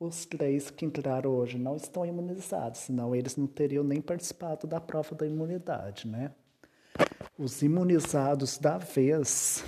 os 0.00 0.26
três 0.26 0.70
que 0.70 0.84
entraram 0.84 1.30
hoje 1.30 1.58
não 1.58 1.76
estão 1.76 2.04
imunizados, 2.04 2.80
senão 2.80 3.14
eles 3.14 3.36
não 3.36 3.46
teriam 3.46 3.84
nem 3.84 4.00
participado 4.00 4.66
da 4.66 4.80
prova 4.80 5.14
da 5.14 5.26
imunidade, 5.26 6.06
né? 6.06 6.32
Os 7.38 7.62
imunizados 7.62 8.58
da 8.58 8.78
vez 8.78 9.64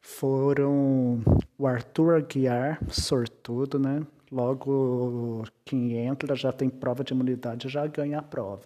foram 0.00 1.22
o 1.56 1.66
Arthur 1.66 2.16
Aguiar, 2.16 2.80
sortudo, 2.90 3.78
né? 3.78 4.04
Logo, 4.30 5.44
quem 5.64 5.96
entra 5.98 6.34
já 6.34 6.52
tem 6.52 6.68
prova 6.68 7.04
de 7.04 7.12
imunidade, 7.12 7.68
já 7.68 7.86
ganha 7.86 8.18
a 8.18 8.22
prova. 8.22 8.62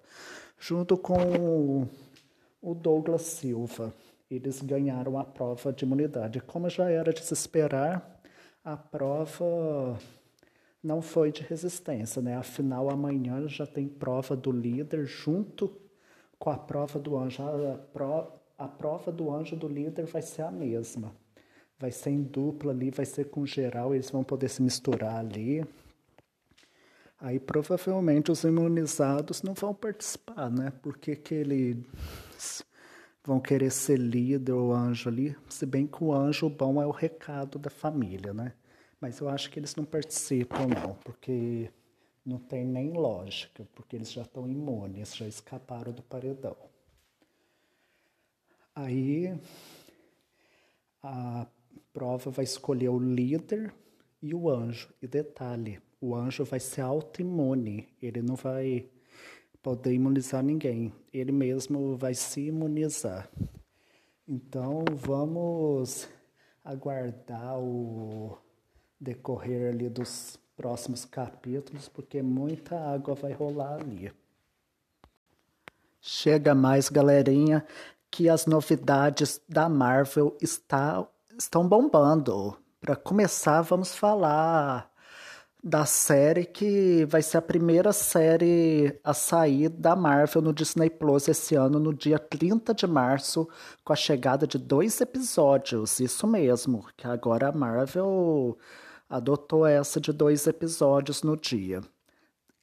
Junto 0.59 0.97
com 0.97 1.87
o 2.62 2.75
Douglas 2.75 3.23
Silva, 3.23 3.93
eles 4.31 4.62
ganharam 4.62 5.19
a 5.19 5.25
prova 5.25 5.73
de 5.73 5.85
imunidade. 5.85 6.40
Como 6.40 6.69
já 6.71 6.90
era 6.90 7.12
de 7.12 7.21
se 7.23 7.35
esperar, 7.35 8.21
a 8.64 8.76
prova 8.76 9.99
não 10.83 11.02
foi 11.02 11.31
de 11.31 11.43
resistência, 11.43 12.23
né? 12.23 12.37
Afinal, 12.37 12.88
amanhã 12.88 13.47
já 13.47 13.67
tem 13.67 13.87
prova 13.87 14.35
do 14.35 14.50
líder 14.50 15.05
junto 15.05 15.71
com 16.38 16.49
a 16.50 16.57
prova 16.57 16.99
do 16.99 17.19
anjo. 17.19 17.43
A, 17.43 17.79
pro, 17.93 18.33
a 18.57 18.69
prova 18.69 19.12
do 19.12 19.31
anjo 19.31 19.57
do 19.57 19.69
líder 19.69 20.07
vai 20.07 20.23
ser 20.23 20.43
a 20.43 20.50
mesma 20.50 21.12
vai 21.80 21.90
ser 21.90 22.10
em 22.10 22.22
dupla 22.22 22.72
ali, 22.72 22.90
vai 22.90 23.06
ser 23.06 23.30
com 23.30 23.46
geral, 23.46 23.94
eles 23.94 24.10
vão 24.10 24.22
poder 24.22 24.50
se 24.50 24.62
misturar 24.62 25.16
ali. 25.16 25.64
Aí 27.18 27.40
provavelmente 27.40 28.30
os 28.30 28.44
imunizados 28.44 29.42
não 29.42 29.54
vão 29.54 29.75
participar, 29.75 30.50
né? 30.50 30.72
Porque 30.82 31.16
que 31.16 31.34
eles 31.34 32.64
vão 33.25 33.40
querer 33.40 33.70
ser 33.70 33.99
líder 33.99 34.52
ou 34.52 34.72
anjo 34.72 35.08
ali, 35.08 35.37
se 35.49 35.64
bem 35.64 35.87
que 35.87 36.04
o 36.04 36.12
anjo 36.12 36.49
bom 36.50 36.82
é 36.82 36.87
o 36.87 36.90
recado 36.90 37.58
da 37.58 37.70
família, 37.70 38.34
né? 38.34 38.52
Mas 39.00 39.18
eu 39.18 39.28
acho 39.28 39.50
que 39.50 39.58
eles 39.58 39.75
não 39.75 39.84
participam 39.84 40.66
não, 40.66 40.94
porque 40.96 41.70
não 42.25 42.38
tem 42.38 42.64
nem 42.64 42.92
lógica, 42.92 43.66
porque 43.75 43.96
eles 43.96 44.12
já 44.12 44.22
estão 44.22 44.46
imunes, 44.46 45.16
já 45.16 45.26
escaparam 45.26 45.92
do 45.92 46.02
paredão. 46.02 46.56
Aí 48.75 49.38
a 51.02 51.46
prova 51.92 52.30
vai 52.30 52.44
escolher 52.44 52.88
o 52.88 52.98
líder 52.98 53.72
e 54.22 54.34
o 54.34 54.48
anjo. 54.50 54.88
E 55.00 55.06
detalhe, 55.06 55.80
o 56.00 56.14
anjo 56.14 56.44
vai 56.44 56.60
ser 56.60 56.82
autoimune, 56.82 57.88
ele 58.00 58.22
não 58.22 58.36
vai 58.36 58.88
poder 59.62 59.92
imunizar 59.92 60.42
ninguém, 60.42 60.92
ele 61.12 61.32
mesmo 61.32 61.96
vai 61.96 62.14
se 62.14 62.46
imunizar. 62.46 63.28
Então 64.26 64.84
vamos 64.94 66.08
aguardar 66.64 67.58
o 67.58 68.38
decorrer 68.98 69.72
ali 69.72 69.88
dos 69.88 70.38
próximos 70.56 71.04
capítulos, 71.04 71.88
porque 71.88 72.22
muita 72.22 72.78
água 72.78 73.14
vai 73.14 73.32
rolar 73.32 73.80
ali. 73.80 74.12
Chega 76.00 76.54
mais, 76.54 76.88
galerinha, 76.88 77.66
que 78.10 78.28
as 78.28 78.46
novidades 78.46 79.40
da 79.48 79.68
Marvel 79.68 80.36
está 80.40 81.06
estão 81.40 81.66
bombando. 81.66 82.56
Para 82.80 82.94
começar, 82.94 83.62
vamos 83.62 83.94
falar 83.94 84.90
da 85.62 85.85
série 85.85 86.44
que 86.44 87.04
vai 87.06 87.23
ser 87.23 87.38
a 87.38 87.42
primeira 87.42 87.92
série 87.92 88.99
a 89.04 89.12
sair 89.12 89.68
da 89.68 89.94
Marvel 89.94 90.42
no 90.42 90.52
Disney 90.52 90.88
Plus 90.88 91.28
esse 91.28 91.54
ano, 91.54 91.78
no 91.78 91.92
dia 91.92 92.18
30 92.18 92.75
de 92.75 92.87
março, 92.87 93.49
com 93.85 93.92
a 93.92 93.97
chegada 93.97 94.47
de 94.47 94.59
dois 94.59 95.00
episódios. 95.00 95.99
Isso 96.00 96.26
mesmo, 96.26 96.87
que 96.97 97.06
agora 97.06 97.49
a 97.49 97.52
Marvel 97.52 98.56
adotou 99.09 99.66
essa 99.66 100.00
de 100.00 100.12
dois 100.12 100.47
episódios 100.47 101.23
no 101.23 101.37
dia, 101.37 101.82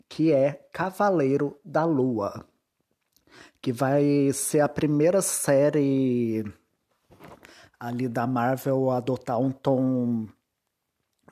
que 0.07 0.31
é 0.31 0.67
Cavaleiro 0.71 1.59
da 1.63 1.83
Lua, 1.83 2.45
que 3.61 3.71
vai 3.71 4.31
ser 4.33 4.61
a 4.61 4.69
primeira 4.69 5.21
série 5.21 6.45
ali 7.79 8.07
da 8.07 8.25
Marvel 8.25 8.89
adotar 8.91 9.39
um 9.39 9.51
tom 9.51 10.27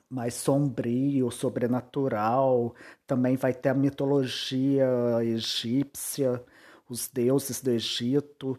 mais 0.08 0.34
sombrio, 0.34 1.30
sobrenatural. 1.30 2.74
Também 3.06 3.36
vai 3.36 3.52
ter 3.52 3.70
a 3.70 3.74
mitologia 3.74 4.86
egípcia, 5.22 6.42
os 6.88 7.08
deuses 7.08 7.60
do 7.60 7.70
Egito. 7.70 8.58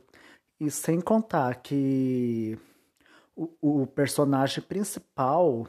E 0.60 0.70
sem 0.72 1.00
contar 1.00 1.56
que 1.62 2.58
o, 3.36 3.82
o 3.84 3.88
personagem 3.88 4.64
principal, 4.64 5.68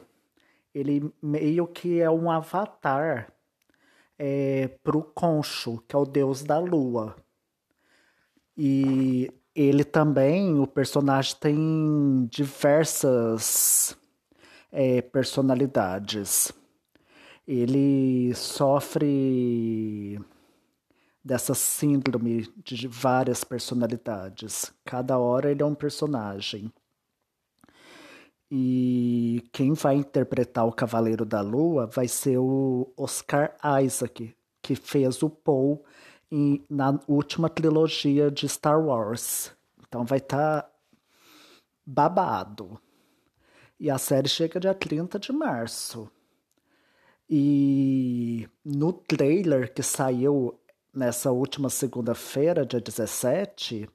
ele 0.73 1.13
meio 1.21 1.67
que 1.67 2.01
é 2.01 2.09
um 2.09 2.29
avatar 2.29 3.31
é, 4.17 4.67
pro 4.83 5.03
Concho, 5.03 5.81
que 5.87 5.95
é 5.95 5.99
o 5.99 6.05
deus 6.05 6.43
da 6.43 6.59
lua. 6.59 7.15
E 8.57 9.31
ele 9.61 9.83
também, 9.83 10.57
o 10.57 10.65
personagem 10.65 11.35
tem 11.37 12.25
diversas 12.31 13.97
é, 14.71 15.01
personalidades. 15.01 16.49
Ele 17.45 18.33
sofre 18.35 20.17
dessa 21.21 21.53
síndrome 21.53 22.47
de 22.63 22.87
várias 22.87 23.43
personalidades. 23.43 24.71
Cada 24.85 25.17
hora 25.17 25.51
ele 25.51 25.61
é 25.61 25.65
um 25.65 25.75
personagem. 25.75 26.71
E 28.49 29.43
quem 29.51 29.73
vai 29.73 29.95
interpretar 29.95 30.65
o 30.65 30.71
Cavaleiro 30.71 31.25
da 31.25 31.41
Lua 31.41 31.85
vai 31.85 32.07
ser 32.07 32.37
o 32.37 32.93
Oscar 32.95 33.57
Isaac, 33.83 34.33
que 34.61 34.75
fez 34.75 35.21
o 35.21 35.29
Paul 35.29 35.83
em, 36.31 36.63
na 36.69 36.99
última 37.07 37.49
trilogia 37.49 38.29
de 38.29 38.47
Star 38.47 38.79
Wars. 38.79 39.51
Então 39.87 40.05
vai 40.05 40.19
estar 40.19 40.61
tá 40.63 40.71
babado. 41.85 42.79
E 43.79 43.89
a 43.89 43.97
série 43.97 44.27
chega 44.27 44.59
dia 44.59 44.73
30 44.73 45.17
de 45.17 45.31
março. 45.31 46.09
E 47.29 48.49
no 48.65 48.91
trailer 48.91 49.73
que 49.73 49.83
saiu 49.83 50.59
nessa 50.93 51.31
última 51.31 51.69
segunda-feira, 51.69 52.65
dia 52.65 52.81
17, 52.81 53.87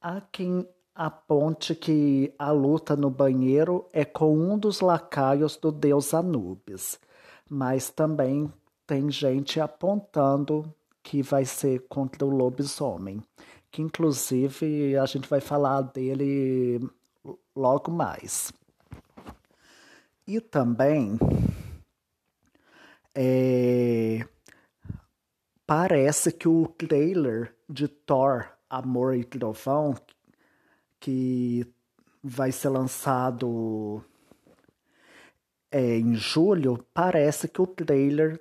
há 0.00 0.20
quem 0.20 0.66
aponte 0.94 1.74
que 1.74 2.34
a 2.38 2.50
luta 2.50 2.96
no 2.96 3.10
banheiro 3.10 3.86
é 3.92 4.04
com 4.04 4.36
um 4.36 4.58
dos 4.58 4.80
lacaios 4.80 5.56
do 5.56 5.70
deus 5.70 6.14
Anubis, 6.14 6.98
mas 7.48 7.90
também 7.90 8.50
tem 8.86 9.10
gente 9.10 9.60
apontando 9.60 10.72
que 11.02 11.22
vai 11.22 11.44
ser 11.44 11.86
contra 11.88 12.24
o 12.24 12.30
lobisomem, 12.30 13.22
que 13.70 13.82
inclusive 13.82 14.96
a 14.96 15.06
gente 15.06 15.28
vai 15.28 15.40
falar 15.40 15.82
dele 15.82 16.80
logo 17.54 17.90
mais. 17.90 18.52
E 20.26 20.40
também 20.40 21.18
é, 23.14 24.26
parece 25.66 26.32
que 26.32 26.48
o 26.48 26.66
trailer 26.66 27.54
de 27.68 27.88
Thor, 27.88 28.48
Amor 28.68 29.16
e 29.16 29.24
Trovão, 29.24 29.94
que 30.98 31.66
vai 32.22 32.50
ser 32.50 32.70
lançado 32.70 34.04
é, 35.70 35.98
em 35.98 36.14
julho, 36.14 36.84
parece 36.92 37.48
que 37.48 37.62
o 37.62 37.66
trailer 37.66 38.40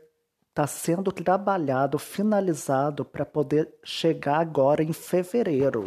está 0.55 0.65
sendo 0.65 1.12
trabalhado, 1.12 2.00
finalizado 2.00 3.03
para 3.03 3.25
poder 3.25 3.75
chegar 3.83 4.39
agora 4.39 4.81
em 4.81 4.93
fevereiro. 4.93 5.83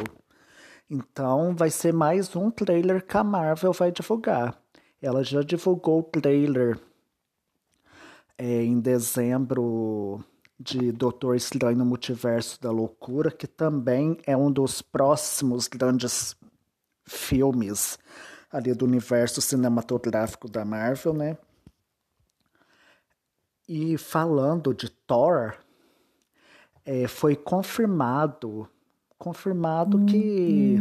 Então 0.90 1.56
vai 1.56 1.70
ser 1.70 1.94
mais 1.94 2.36
um 2.36 2.50
trailer 2.50 3.02
que 3.02 3.16
a 3.16 3.24
Marvel 3.24 3.72
vai 3.72 3.90
divulgar. 3.90 4.60
Ela 5.00 5.24
já 5.24 5.40
divulgou 5.40 6.00
o 6.00 6.02
trailer 6.02 6.78
é, 8.36 8.62
em 8.62 8.78
dezembro 8.78 10.22
de 10.60 10.92
Doutor 10.92 11.34
Estranho 11.34 11.78
no 11.78 11.86
Multiverso 11.86 12.60
da 12.60 12.70
Loucura, 12.70 13.30
que 13.30 13.46
também 13.46 14.18
é 14.26 14.36
um 14.36 14.52
dos 14.52 14.82
próximos 14.82 15.66
grandes 15.66 16.36
filmes 17.06 17.98
ali 18.52 18.74
do 18.74 18.84
universo 18.84 19.40
cinematográfico 19.40 20.46
da 20.46 20.62
Marvel, 20.62 21.14
né? 21.14 21.38
E 23.68 23.98
falando 23.98 24.72
de 24.72 24.88
Thor, 24.88 25.54
é, 26.86 27.06
foi 27.06 27.36
confirmado, 27.36 28.66
confirmado 29.18 30.06
que 30.06 30.78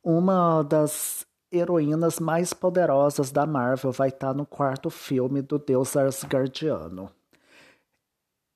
uma 0.00 0.62
das 0.62 1.26
heroínas 1.50 2.20
mais 2.20 2.52
poderosas 2.52 3.32
da 3.32 3.44
Marvel 3.44 3.90
vai 3.90 4.10
estar 4.10 4.32
no 4.32 4.46
quarto 4.46 4.90
filme 4.90 5.42
do 5.42 5.58
Deus 5.58 5.96
Asgardiano. 5.96 7.10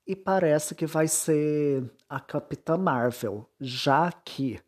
E 0.06 0.14
parece 0.14 0.74
que 0.74 0.86
vai 0.86 1.08
ser 1.08 1.90
a 2.08 2.20
Capitã 2.20 2.76
Marvel, 2.76 3.44
já 3.60 4.12
que 4.12 4.60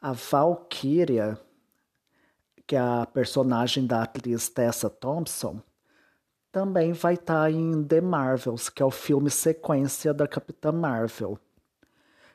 a 0.00 0.12
Valkyria, 0.12 1.38
que 2.66 2.74
é 2.74 2.80
a 2.80 3.06
personagem 3.06 3.86
da 3.86 4.02
atriz 4.02 4.48
Tessa 4.48 4.88
Thompson, 4.88 5.62
também 6.52 6.92
vai 6.92 7.14
estar 7.14 7.42
tá 7.42 7.50
em 7.50 7.84
The 7.84 8.00
Marvels, 8.00 8.68
que 8.68 8.82
é 8.82 8.86
o 8.86 8.90
filme 8.90 9.30
sequência 9.30 10.12
da 10.12 10.26
Capitã 10.26 10.72
Marvel. 10.72 11.38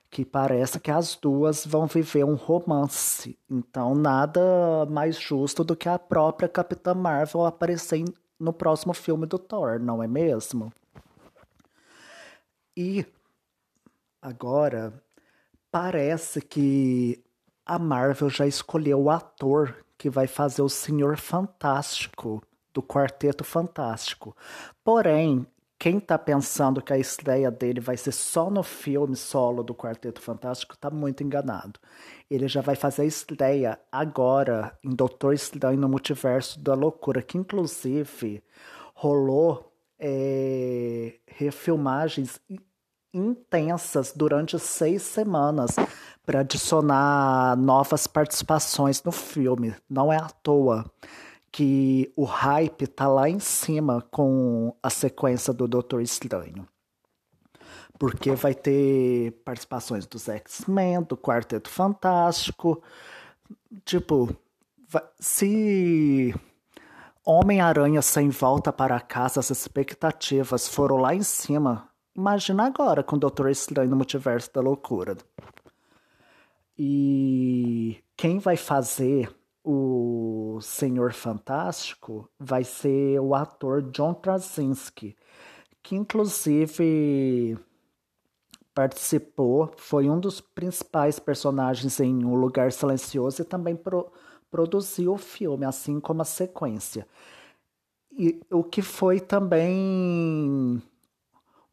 Que 0.10 0.24
parece 0.24 0.79
que 0.79 0.91
as 0.91 1.15
duas 1.15 1.66
vão 1.66 1.87
viver 1.87 2.24
um 2.24 2.35
romance. 2.35 3.37
Então, 3.50 3.94
nada 3.94 4.85
mais 4.90 5.20
justo 5.20 5.63
do 5.63 5.75
que 5.75 5.90
a 5.90 6.00
própria 6.00 6.48
Capitã 6.48 6.94
Marvel 6.94 7.46
aparecer 7.46 8.05
no 8.40 8.53
próximo 8.53 8.94
filme 8.94 9.25
do 9.25 9.37
Thor, 9.37 9.79
não 9.79 10.01
é 10.01 10.07
mesmo? 10.07 10.72
E 12.77 13.05
agora 14.22 14.94
parece 15.72 16.42
que 16.42 17.24
a 17.66 17.79
Marvel 17.79 18.29
já 18.29 18.46
escolheu 18.46 19.01
o 19.01 19.09
ator 19.09 19.85
que 19.98 20.09
vai 20.09 20.27
fazer 20.27 20.61
o 20.61 20.70
Senhor 20.70 21.18
Fantástico 21.18 22.42
do 22.75 22.83
Quarteto 22.83 23.46
Fantástico. 23.46 24.35
Porém, 24.83 25.48
quem 25.79 25.98
está 25.98 26.18
pensando 26.18 26.81
que 26.81 26.92
a 26.94 26.98
estreia 26.98 27.50
dele 27.50 27.79
vai 27.79 27.96
ser 27.96 28.11
só 28.11 28.50
no 28.50 28.64
filme 28.64 29.16
solo 29.16 29.64
do 29.64 29.74
Quarteto 29.74 30.22
Fantástico 30.22 30.74
está 30.74 30.90
muito 30.90 31.24
enganado. 31.24 31.79
Ele 32.29 32.48
já 32.48 32.61
vai 32.61 32.75
fazer 32.75 33.03
a 33.03 33.05
estreia 33.05 33.79
agora 33.92 34.77
em 34.83 34.90
Doutor 34.90 35.33
Estranho 35.33 35.79
no 35.79 35.90
Multiverso 35.90 36.59
da 36.59 36.74
Loucura, 36.74 37.22
que 37.22 37.38
inclusive 37.38 38.44
rolou 38.94 39.72
é, 39.98 41.16
refilmagens 41.27 42.40
intensas 43.14 44.11
durante 44.14 44.59
seis 44.59 45.01
semanas 45.01 45.75
para 46.25 46.42
adicionar 46.42 47.55
novas 47.55 48.07
participações 48.07 49.01
no 49.03 49.11
filme. 49.11 49.74
Não 49.90 50.11
é 50.11 50.18
à 50.18 50.29
toa 50.29 50.85
que 51.55 52.11
o 52.18 52.25
hype 52.25 52.85
tá 52.85 53.07
lá 53.07 53.29
em 53.29 53.39
cima 53.39 54.01
com 54.11 54.75
a 54.83 54.89
sequência 54.89 55.53
do 55.53 55.70
Doutor 55.70 56.01
Estranho. 56.01 56.68
Porque 57.98 58.31
vai 58.35 58.53
ter 58.53 59.31
participações 59.46 60.05
dos 60.05 60.27
X-Men, 60.27 61.03
do 61.03 61.15
Quarteto 61.15 61.70
Fantástico. 61.70 62.83
Tipo, 63.85 64.35
se 65.18 66.35
Homem-Aranha 67.24 68.01
sem 68.01 68.27
volta 68.27 68.74
para 68.74 69.00
casa, 69.00 69.39
as 69.39 69.50
expectativas 69.50 70.68
foram 70.68 70.98
lá 70.98 71.15
em 71.15 71.24
cima 71.24 71.89
Imagina 72.15 72.65
agora 72.65 73.03
com 73.03 73.18
o 73.18 73.20
Doutor 73.20 73.50
Estranho 73.50 73.89
no 73.89 73.98
Multiverso 73.98 74.50
da 74.53 74.61
Loucura. 74.61 75.18
E 76.77 78.01
quem 78.15 78.39
vai 78.39 78.55
fazer 78.55 79.29
o 79.66 80.60
Senhor 80.62 81.12
Fantástico 81.12 82.30
vai 82.40 82.64
ser 82.64 83.20
o 83.20 83.34
ator 83.34 83.82
John 83.92 84.14
Krasinski, 84.14 85.16
que 85.82 85.96
inclusive 85.96 87.58
participou, 88.75 89.74
foi 89.78 90.10
um 90.10 90.20
dos 90.20 90.40
principais 90.40 91.18
personagens 91.18 92.00
em 92.00 92.24
Um 92.24 92.36
Lugar 92.36 92.72
Silencioso 92.72 93.42
e 93.42 93.46
também 93.46 93.75
pro, 93.75 94.12
produziu 94.51 95.14
o 95.14 95.18
filme, 95.18 95.66
assim 95.66 96.00
como 96.00 96.22
a 96.22 96.25
sequência. 96.25 97.08
E 98.12 98.40
o 98.51 98.64
que 98.64 98.82
foi 98.82 99.20
também 99.20 100.82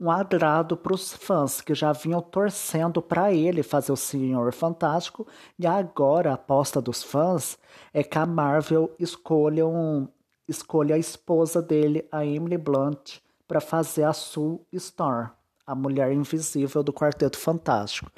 um 0.03 0.11
agrado 0.11 0.77
para 0.77 0.93
os 0.93 1.12
fãs 1.12 1.61
que 1.61 1.77
já 1.77 1.93
vinham 1.93 2.21
torcendo 2.21 3.01
para 3.01 3.33
ele 3.33 3.62
fazer 3.62 3.93
o 3.93 3.97
Senhor 3.97 4.53
Fantástico 4.53 5.25
e 5.57 5.65
agora 5.65 6.33
a 6.33 6.35
aposta 6.35 6.81
dos 6.81 7.05
fãs 7.05 7.57
é 7.95 8.03
que 8.03 8.19
a 8.19 8.27
Marvel 8.27 8.93
escolha, 8.99 9.65
um, 9.65 10.09
escolha 10.49 10.97
a 10.97 10.99
esposa 10.99 11.62
dele, 11.62 12.05
a 12.11 12.27
Emily 12.27 12.59
Blunt, 12.59 13.19
para 13.47 13.61
fazer 13.61 14.03
a 14.03 14.12
Sue 14.12 14.59
Storm, 14.73 15.29
a 15.65 15.73
mulher 15.73 16.12
invisível 16.12 16.83
do 16.83 16.93
Quarteto 16.93 17.38
Fantástico. 17.38 18.11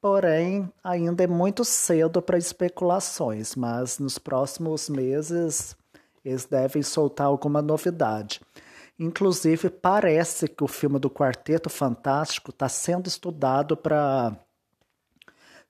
Porém, 0.00 0.72
ainda 0.84 1.24
é 1.24 1.26
muito 1.26 1.64
cedo 1.64 2.22
para 2.22 2.38
especulações, 2.38 3.56
mas 3.56 3.98
nos 3.98 4.16
próximos 4.16 4.88
meses 4.88 5.76
eles 6.24 6.44
devem 6.44 6.84
soltar 6.84 7.26
alguma 7.26 7.60
novidade. 7.60 8.40
Inclusive, 9.02 9.70
parece 9.70 10.46
que 10.46 10.62
o 10.62 10.68
filme 10.68 10.98
do 10.98 11.08
Quarteto 11.08 11.70
Fantástico 11.70 12.50
está 12.50 12.68
sendo 12.68 13.06
estudado 13.06 13.74
para 13.74 14.36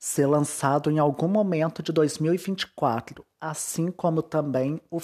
ser 0.00 0.26
lançado 0.26 0.90
em 0.90 0.98
algum 0.98 1.28
momento 1.28 1.80
de 1.80 1.92
2024, 1.92 3.24
assim 3.40 3.92
como 3.92 4.20
também 4.20 4.80
o, 4.90 4.98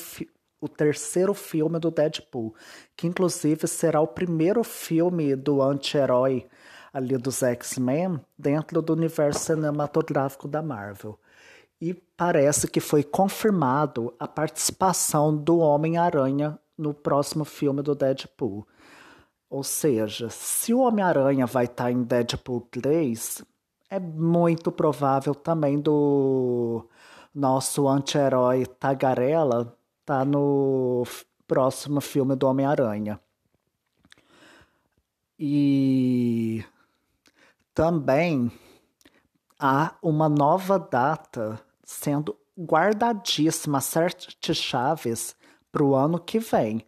o 0.60 0.68
terceiro 0.68 1.34
filme 1.34 1.78
do 1.78 1.88
Deadpool, 1.88 2.52
que 2.96 3.06
inclusive 3.06 3.68
será 3.68 4.00
o 4.00 4.08
primeiro 4.08 4.64
filme 4.64 5.36
do 5.36 5.62
anti-herói 5.62 6.48
ali 6.92 7.16
dos 7.16 7.44
X-Men 7.44 8.20
dentro 8.36 8.82
do 8.82 8.92
universo 8.92 9.54
cinematográfico 9.54 10.48
da 10.48 10.60
Marvel. 10.60 11.16
E 11.80 11.94
parece 11.94 12.66
que 12.66 12.80
foi 12.80 13.04
confirmado 13.04 14.12
a 14.18 14.26
participação 14.26 15.36
do 15.36 15.58
Homem-Aranha 15.58 16.58
no 16.76 16.92
próximo 16.92 17.44
filme 17.44 17.82
do 17.82 17.94
Deadpool. 17.94 18.66
Ou 19.48 19.62
seja, 19.62 20.28
se 20.28 20.74
o 20.74 20.80
Homem-Aranha 20.80 21.46
vai 21.46 21.64
estar 21.64 21.84
tá 21.84 21.92
em 21.92 22.02
Deadpool 22.02 22.62
3, 22.70 23.44
é 23.88 24.00
muito 24.00 24.72
provável 24.72 25.34
também 25.34 25.80
do 25.80 26.88
nosso 27.34 27.86
anti-herói 27.88 28.66
Tagarela 28.66 29.76
tá 30.04 30.24
no 30.24 31.04
próximo 31.46 32.00
filme 32.00 32.34
do 32.34 32.46
Homem-Aranha. 32.46 33.20
E 35.38 36.64
também 37.74 38.50
há 39.58 39.94
uma 40.02 40.28
nova 40.28 40.78
data 40.78 41.60
sendo 41.84 42.36
guardadíssimas 42.58 43.84
sete 43.84 44.54
chaves 44.54 45.36
para 45.76 45.84
o 45.84 45.94
ano 45.94 46.18
que 46.18 46.38
vem. 46.38 46.82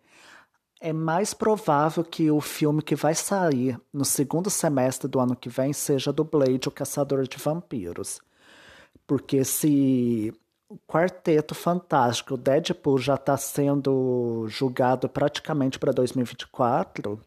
É 0.81 0.95
mais 0.95 1.35
provável 1.35 2.03
que 2.03 2.31
o 2.31 2.41
filme 2.41 2.81
que 2.81 2.97
vai 2.97 3.15
sair 3.15 3.79
no 3.93 4.03
segundo 4.03 4.49
semestre 4.49 5.07
do 5.07 5.21
ano 5.21 5.37
que 5.37 5.51
vem 5.51 5.75
seja 5.75 6.11
do 6.11 6.25
Blade, 6.25 6.69
o 6.69 6.71
Caçador 6.71 7.29
de 7.29 7.37
Vampiros. 7.37 8.19
Porque 9.07 9.45
se 9.45 10.33
o 10.71 10.79
Quarteto 10.87 11.55
Fantástico, 11.55 12.33
o 12.33 12.39
Deadpool 12.39 12.97
já 12.97 13.17
está 13.17 13.37
sendo 13.37 14.47
julgado 14.49 15.07
praticamente 15.07 15.79
para 15.79 15.93
2024, 15.93 17.21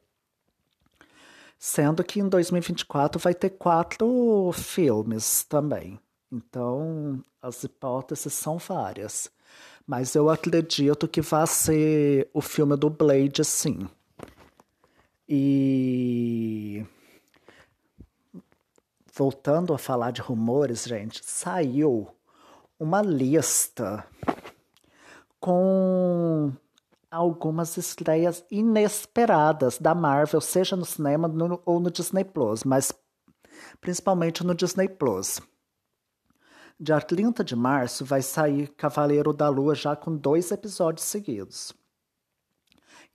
sendo 1.59 2.03
que 2.03 2.19
em 2.19 2.27
2024 2.27 3.19
vai 3.19 3.35
ter 3.35 3.51
quatro 3.51 4.51
filmes 4.53 5.43
também. 5.43 5.99
Então, 6.31 7.23
as 7.39 7.63
hipóteses 7.63 8.33
são 8.33 8.57
várias. 8.57 9.29
Mas 9.85 10.15
eu 10.15 10.29
acredito 10.29 11.07
que 11.07 11.21
vai 11.21 11.47
ser 11.47 12.29
o 12.33 12.41
filme 12.41 12.75
do 12.77 12.89
Blade, 12.89 13.43
sim. 13.43 13.87
E. 15.27 16.85
Voltando 19.13 19.73
a 19.73 19.77
falar 19.77 20.11
de 20.11 20.21
rumores, 20.21 20.85
gente, 20.85 21.21
saiu 21.23 22.07
uma 22.79 23.01
lista 23.01 24.05
com 25.39 26.51
algumas 27.09 27.75
estreias 27.75 28.43
inesperadas 28.49 29.77
da 29.77 29.93
Marvel, 29.93 30.39
seja 30.39 30.75
no 30.75 30.85
cinema 30.85 31.27
no, 31.27 31.61
ou 31.65 31.79
no 31.79 31.91
Disney 31.91 32.23
Plus, 32.23 32.63
mas 32.63 32.93
principalmente 33.81 34.45
no 34.45 34.55
Disney 34.55 34.87
Plus. 34.87 35.41
Dia 36.83 36.99
30 36.99 37.43
de 37.43 37.55
março 37.55 38.03
vai 38.03 38.23
sair 38.23 38.67
Cavaleiro 38.69 39.31
da 39.31 39.47
Lua 39.47 39.75
já 39.75 39.95
com 39.95 40.17
dois 40.17 40.49
episódios 40.49 41.05
seguidos. 41.05 41.71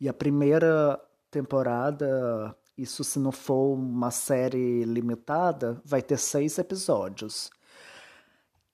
E 0.00 0.08
a 0.08 0.14
primeira 0.14 1.00
temporada, 1.32 2.56
isso 2.78 3.02
se 3.02 3.18
não 3.18 3.32
for 3.32 3.74
uma 3.74 4.12
série 4.12 4.84
limitada, 4.84 5.82
vai 5.84 6.00
ter 6.00 6.16
seis 6.16 6.58
episódios. 6.58 7.50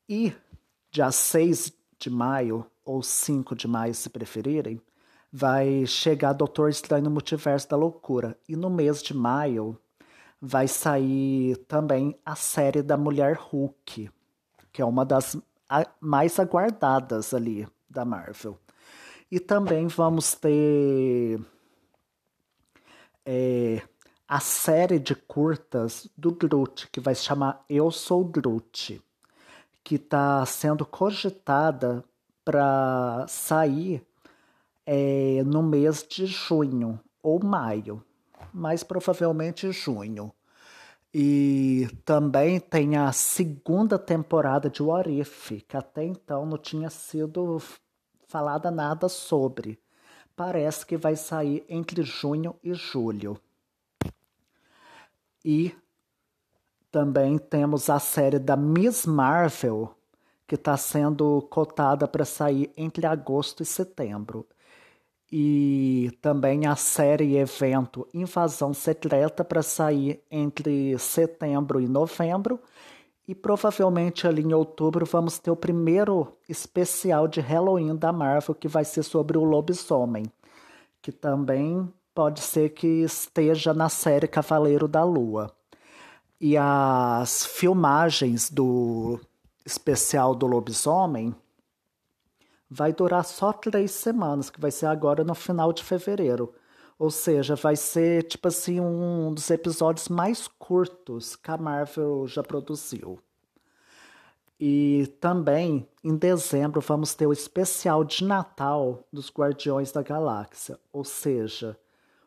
E 0.07 0.35
dia 0.91 1.11
6 1.11 1.73
de 1.99 2.11
maio, 2.11 2.67
ou 2.85 3.03
5 3.03 3.57
de 3.57 3.67
maio 3.67 3.95
se 3.95 4.11
preferirem, 4.11 4.79
vai 5.33 5.87
chegar 5.87 6.35
Doutor 6.35 6.69
Estranho 6.69 7.05
no 7.05 7.11
Multiverso 7.11 7.67
da 7.67 7.79
Loucura. 7.79 8.39
E 8.47 8.55
no 8.55 8.69
mês 8.69 9.03
de 9.03 9.17
maio 9.17 9.81
vai 10.39 10.69
sair 10.69 11.57
também 11.67 12.15
a 12.27 12.35
série 12.35 12.83
da 12.83 12.99
Mulher 12.99 13.39
Hulk 13.39 14.11
que 14.73 14.81
é 14.81 14.85
uma 14.85 15.05
das 15.05 15.37
mais 16.01 16.39
aguardadas 16.39 17.33
ali 17.33 17.67
da 17.89 18.05
Marvel. 18.05 18.59
E 19.31 19.41
também 19.41 19.87
vamos 19.87 20.35
ter 20.35 21.41
é, 23.25 23.83
a 24.29 24.41
série 24.41 24.99
de 24.99 25.15
curtas 25.15 26.09
do 26.17 26.33
Groot, 26.33 26.89
que 26.91 27.01
vai 27.01 27.15
se 27.15 27.25
chamar 27.25 27.65
Eu 27.69 27.91
Sou 27.91 28.25
Groot, 28.25 29.03
que 29.83 29.95
está 29.97 30.45
sendo 30.45 30.85
cogitada 30.85 32.05
para 32.45 33.25
sair 33.29 34.07
é, 34.85 35.43
no 35.45 35.63
mês 35.63 36.07
de 36.09 36.27
junho 36.27 37.01
ou 37.23 37.43
maio, 37.43 38.05
mais 38.53 38.83
provavelmente 38.83 39.71
junho. 39.71 40.33
E 41.15 41.89
também 42.07 42.59
tem 42.59 42.97
a 42.97 43.13
segunda 43.13 43.99
temporada 43.99 44.71
de 44.71 44.83
What 44.83 45.11
If, 45.11 45.63
que 45.69 45.77
até 45.77 46.05
então 46.05 46.47
não 46.47 46.57
tinha 46.57 46.89
sido 46.89 47.61
falada 48.27 48.71
nada 48.71 49.11
sobre. 49.11 49.79
Parece 50.35 50.87
que 50.87 50.97
vai 50.97 51.15
sair 51.15 51.65
entre 51.69 52.03
junho 52.03 52.57
e 52.65 52.73
julho. 52.73 53.39
E 55.45 55.75
também 56.91 57.37
temos 57.37 57.91
a 57.91 57.99
série 57.99 58.39
da 58.39 58.57
Miss 58.57 59.05
Marvel, 59.05 59.95
que 60.47 60.55
está 60.55 60.79
sendo 60.79 61.43
cotada 61.51 62.09
para 62.09 62.25
sair 62.25 62.73
entre 62.75 63.07
agosto 63.07 63.63
e 63.63 63.67
setembro 63.67 64.47
e 65.35 66.11
também 66.21 66.67
a 66.67 66.77
série 66.77 67.39
evento 67.39 68.07
Invasão 68.13 68.75
Secreta 68.75 69.43
para 69.43 69.63
sair 69.63 70.23
entre 70.31 70.99
setembro 70.99 71.81
e 71.81 71.89
novembro. 71.89 72.61
E 73.27 73.35
provavelmente 73.35 74.27
ali 74.27 74.43
em 74.43 74.53
outubro 74.53 75.07
vamos 75.07 75.39
ter 75.39 75.51
o 75.51 75.57
primeiro 75.57 76.37
especial 76.47 77.27
de 77.27 77.41
Halloween 77.41 77.97
da 77.97 78.13
Marvel, 78.13 78.55
que 78.55 78.69
vai 78.69 78.85
ser 78.85 79.03
sobre 79.05 79.39
o 79.39 79.45
lobisomem, 79.45 80.27
que 81.01 81.11
também 81.11 81.91
pode 82.15 82.41
ser 82.41 82.71
que 82.71 82.87
esteja 82.87 83.73
na 83.73 83.89
série 83.89 84.29
Cavaleiro 84.29 84.87
da 84.87 85.03
Lua. 85.03 85.51
E 86.39 86.59
as 86.59 87.47
filmagens 87.47 88.51
do 88.51 89.19
especial 89.65 90.35
do 90.35 90.47
lobisomem 90.47 91.35
vai 92.73 92.91
durar 92.91 93.23
só 93.23 93.53
três 93.53 93.91
semanas, 93.91 94.49
que 94.49 94.59
vai 94.59 94.71
ser 94.71 94.87
agora 94.87 95.23
no 95.23 95.35
final 95.35 95.75
de 95.75 95.85
fevereiro. 95.85 96.55
Ou 96.99 97.11
seja, 97.11 97.55
vai 97.55 97.77
ser 97.77 98.23
tipo 98.23 98.49
assim 98.49 98.81
um 98.81 99.35
dos 99.35 99.51
episódios 99.51 100.09
mais 100.09 100.49
curtos 100.49 101.37
que 101.37 101.51
a 101.51 101.59
Marvel 101.59 102.27
já 102.27 102.43
produziu. 102.43 103.21
E 104.59 105.07
também 105.21 105.87
em 106.03 106.17
dezembro 106.17 106.81
vamos 106.81 107.15
ter 107.15 107.27
o 107.27 107.33
especial 107.33 108.05
de 108.05 108.25
Natal 108.25 109.05
dos 109.13 109.31
Guardiões 109.31 109.93
da 109.93 110.03
Galáxia. 110.03 110.79
Ou 110.93 111.05
seja, 111.05 111.77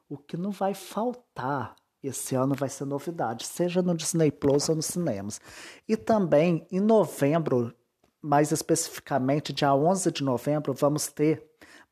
o 0.08 0.18
que 0.18 0.38
não 0.38 0.52
vai 0.52 0.76
faltar 0.76 1.76
esse 2.04 2.36
ano 2.36 2.54
vai 2.54 2.70
ser 2.70 2.86
novidade, 2.86 3.48
seja 3.48 3.82
no 3.82 3.96
Disney 3.96 4.30
Plus 4.30 4.70
ou 4.70 4.76
nos 4.76 4.86
cinemas. 4.86 5.42
E 5.88 5.98
também 5.98 6.68
em 6.72 6.80
novembro 6.80 7.74
mais 8.26 8.52
especificamente, 8.52 9.54
dia 9.54 9.72
11 9.72 10.12
de 10.12 10.24
novembro, 10.24 10.74
vamos 10.74 11.08
ter 11.08 11.46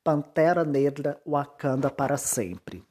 Pantera 0.03 0.65
Negra 0.65 1.21
Wakanda 1.23 1.91
para 1.91 2.17
sempre. 2.17 2.83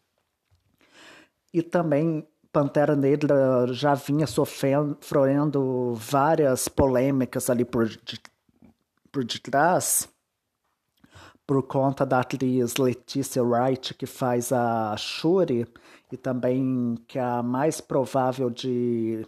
E 1.53 1.61
também 1.61 2.25
Pantera 2.53 2.95
Negra 2.95 3.67
já 3.73 3.95
vinha 3.95 4.29
sofrendo 4.29 5.93
várias 5.95 6.69
polêmicas 6.69 7.51
ali 7.51 7.65
por, 7.65 7.89
de, 7.89 8.21
por 9.11 9.25
detrás, 9.25 10.09
por 11.45 11.65
conta 11.65 12.07
da 12.07 12.21
atriz 12.21 12.77
Letícia 12.77 13.43
Wright, 13.43 13.93
que 13.95 14.07
faz 14.07 14.53
a 14.53 14.97
Shuri, 14.97 15.67
e 16.13 16.17
também 16.17 16.95
que 17.09 17.19
é 17.19 17.23
a 17.23 17.43
mais 17.43 17.81
provável 17.81 18.49
de 18.49 19.27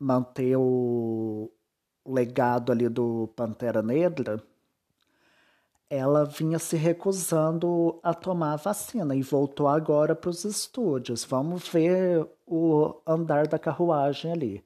manter 0.00 0.56
o, 0.56 1.50
legado 2.06 2.72
ali 2.72 2.88
do 2.88 3.28
Pantera 3.34 3.82
Negra, 3.82 4.42
ela 5.88 6.24
vinha 6.24 6.58
se 6.58 6.76
recusando 6.76 7.98
a 8.02 8.12
tomar 8.12 8.54
a 8.54 8.56
vacina 8.56 9.14
e 9.14 9.22
voltou 9.22 9.68
agora 9.68 10.14
para 10.14 10.30
os 10.30 10.44
estúdios. 10.44 11.24
Vamos 11.24 11.68
ver 11.68 12.26
o 12.46 12.94
andar 13.06 13.46
da 13.46 13.58
carruagem 13.58 14.32
ali. 14.32 14.64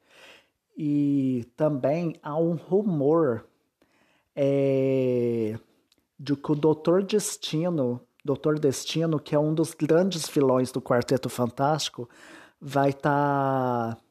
E 0.77 1.47
também 1.57 2.17
há 2.23 2.37
um 2.39 2.55
rumor 2.55 3.45
é, 4.35 5.59
de 6.19 6.35
que 6.35 6.53
o 6.53 6.55
Doutor 6.55 7.03
Destino, 7.03 8.01
Doutor 8.25 8.59
Destino, 8.59 9.21
que 9.21 9.35
é 9.35 9.39
um 9.39 9.53
dos 9.53 9.75
grandes 9.75 10.27
vilões 10.29 10.73
do 10.73 10.81
Quarteto 10.81 11.29
Fantástico, 11.29 12.09
vai 12.61 12.91
estar. 12.91 13.97
Tá 13.97 14.03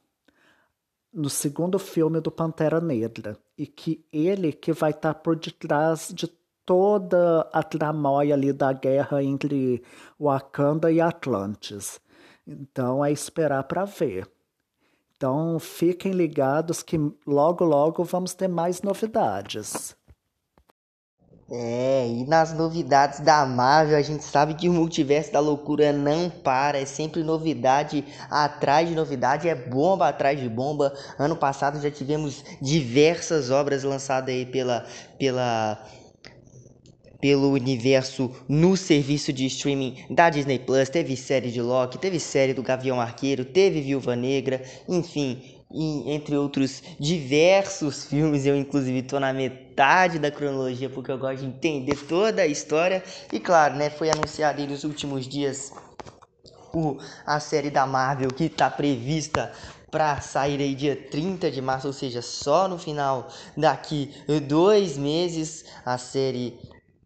no 1.13 1.30
segundo 1.30 1.80
filme 1.80 2.19
do 2.22 2.32
Pantera 2.32 2.80
Negra 2.80 3.38
e 3.58 3.65
que 3.65 4.06
ele 4.12 4.52
que 4.52 4.72
vai 4.72 4.91
estar 4.91 5.13
tá 5.13 5.19
por 5.19 5.36
detrás 5.36 6.12
de 6.13 6.28
toda 6.65 7.50
a 7.52 7.63
tramóia 7.63 8.36
ali 8.36 8.54
da 8.54 8.72
guerra 8.72 9.24
entre 9.24 9.84
Wakanda 10.19 10.91
e 10.91 11.02
Atlantis. 11.02 12.00
Então 12.45 13.04
é 13.04 13.12
esperar 13.12 13.63
para 13.63 13.86
ver. 13.86 14.30
Então 15.17 15.60
fiquem 15.60 16.12
ligados 16.12 16.82
que 16.84 16.98
logo 17.26 17.65
logo 17.65 18.04
vamos 18.04 18.34
ter 18.34 18.48
mais 18.48 18.82
novidades. 18.82 19.98
É, 21.51 22.07
e 22.07 22.27
nas 22.27 22.53
novidades 22.53 23.21
da 23.21 23.43
Marvel, 23.43 23.97
a 23.97 24.01
gente 24.03 24.23
sabe 24.23 24.53
que 24.53 24.69
o 24.69 24.73
multiverso 24.73 25.31
da 25.31 25.39
loucura 25.39 25.91
não 25.91 26.29
para, 26.29 26.77
é 26.77 26.85
sempre 26.85 27.23
novidade 27.23 28.05
atrás 28.29 28.88
de 28.88 28.93
novidade, 28.93 29.49
é 29.49 29.55
bomba 29.55 30.07
atrás 30.07 30.39
de 30.39 30.47
bomba. 30.47 30.93
Ano 31.17 31.35
passado 31.35 31.81
já 31.81 31.89
tivemos 31.89 32.43
diversas 32.62 33.49
obras 33.49 33.83
lançadas 33.83 34.33
aí 34.33 34.45
pela 34.45 34.85
pela 35.17 35.83
pelo 37.19 37.51
universo 37.51 38.31
no 38.47 38.77
serviço 38.77 39.33
de 39.33 39.45
streaming 39.47 40.05
da 40.09 40.29
Disney 40.29 40.59
Plus. 40.59 40.88
Teve 40.88 41.17
série 41.17 41.51
de 41.51 41.62
Loki, 41.62 41.97
teve 41.97 42.19
série 42.19 42.53
do 42.53 42.63
Gavião 42.63 43.01
Arqueiro, 43.01 43.43
teve 43.43 43.81
Viúva 43.81 44.15
Negra, 44.15 44.62
enfim, 44.88 45.59
entre 45.71 46.36
outros 46.36 46.82
diversos 46.99 48.05
filmes. 48.05 48.45
Eu, 48.45 48.55
inclusive, 48.55 48.99
estou 48.99 49.19
na 49.19 49.32
metade 49.32 50.19
da 50.19 50.32
cronologia 50.32 50.89
porque 50.89 51.12
eu 51.12 51.17
gosto 51.17 51.41
de 51.41 51.47
entender 51.47 51.95
toda 52.08 52.41
a 52.41 52.47
história. 52.47 53.03
E, 53.32 53.39
claro, 53.39 53.75
né, 53.75 53.89
foi 53.89 54.10
anunciado 54.10 54.65
nos 54.65 54.84
últimos 54.84 55.27
dias 55.27 55.71
o, 56.73 56.97
a 57.25 57.39
série 57.39 57.69
da 57.69 57.86
Marvel 57.86 58.32
que 58.32 58.45
está 58.45 58.69
prevista 58.69 59.51
para 59.91 60.21
sair 60.21 60.62
aí 60.62 60.75
dia 60.75 60.95
30 60.95 61.49
de 61.49 61.62
março, 61.62 61.88
ou 61.88 61.93
seja, 61.93 62.21
só 62.21 62.67
no 62.67 62.77
final 62.77 63.27
daqui 63.58 64.12
dois 64.47 64.97
meses, 64.97 65.65
a 65.84 65.97
série 65.97 66.60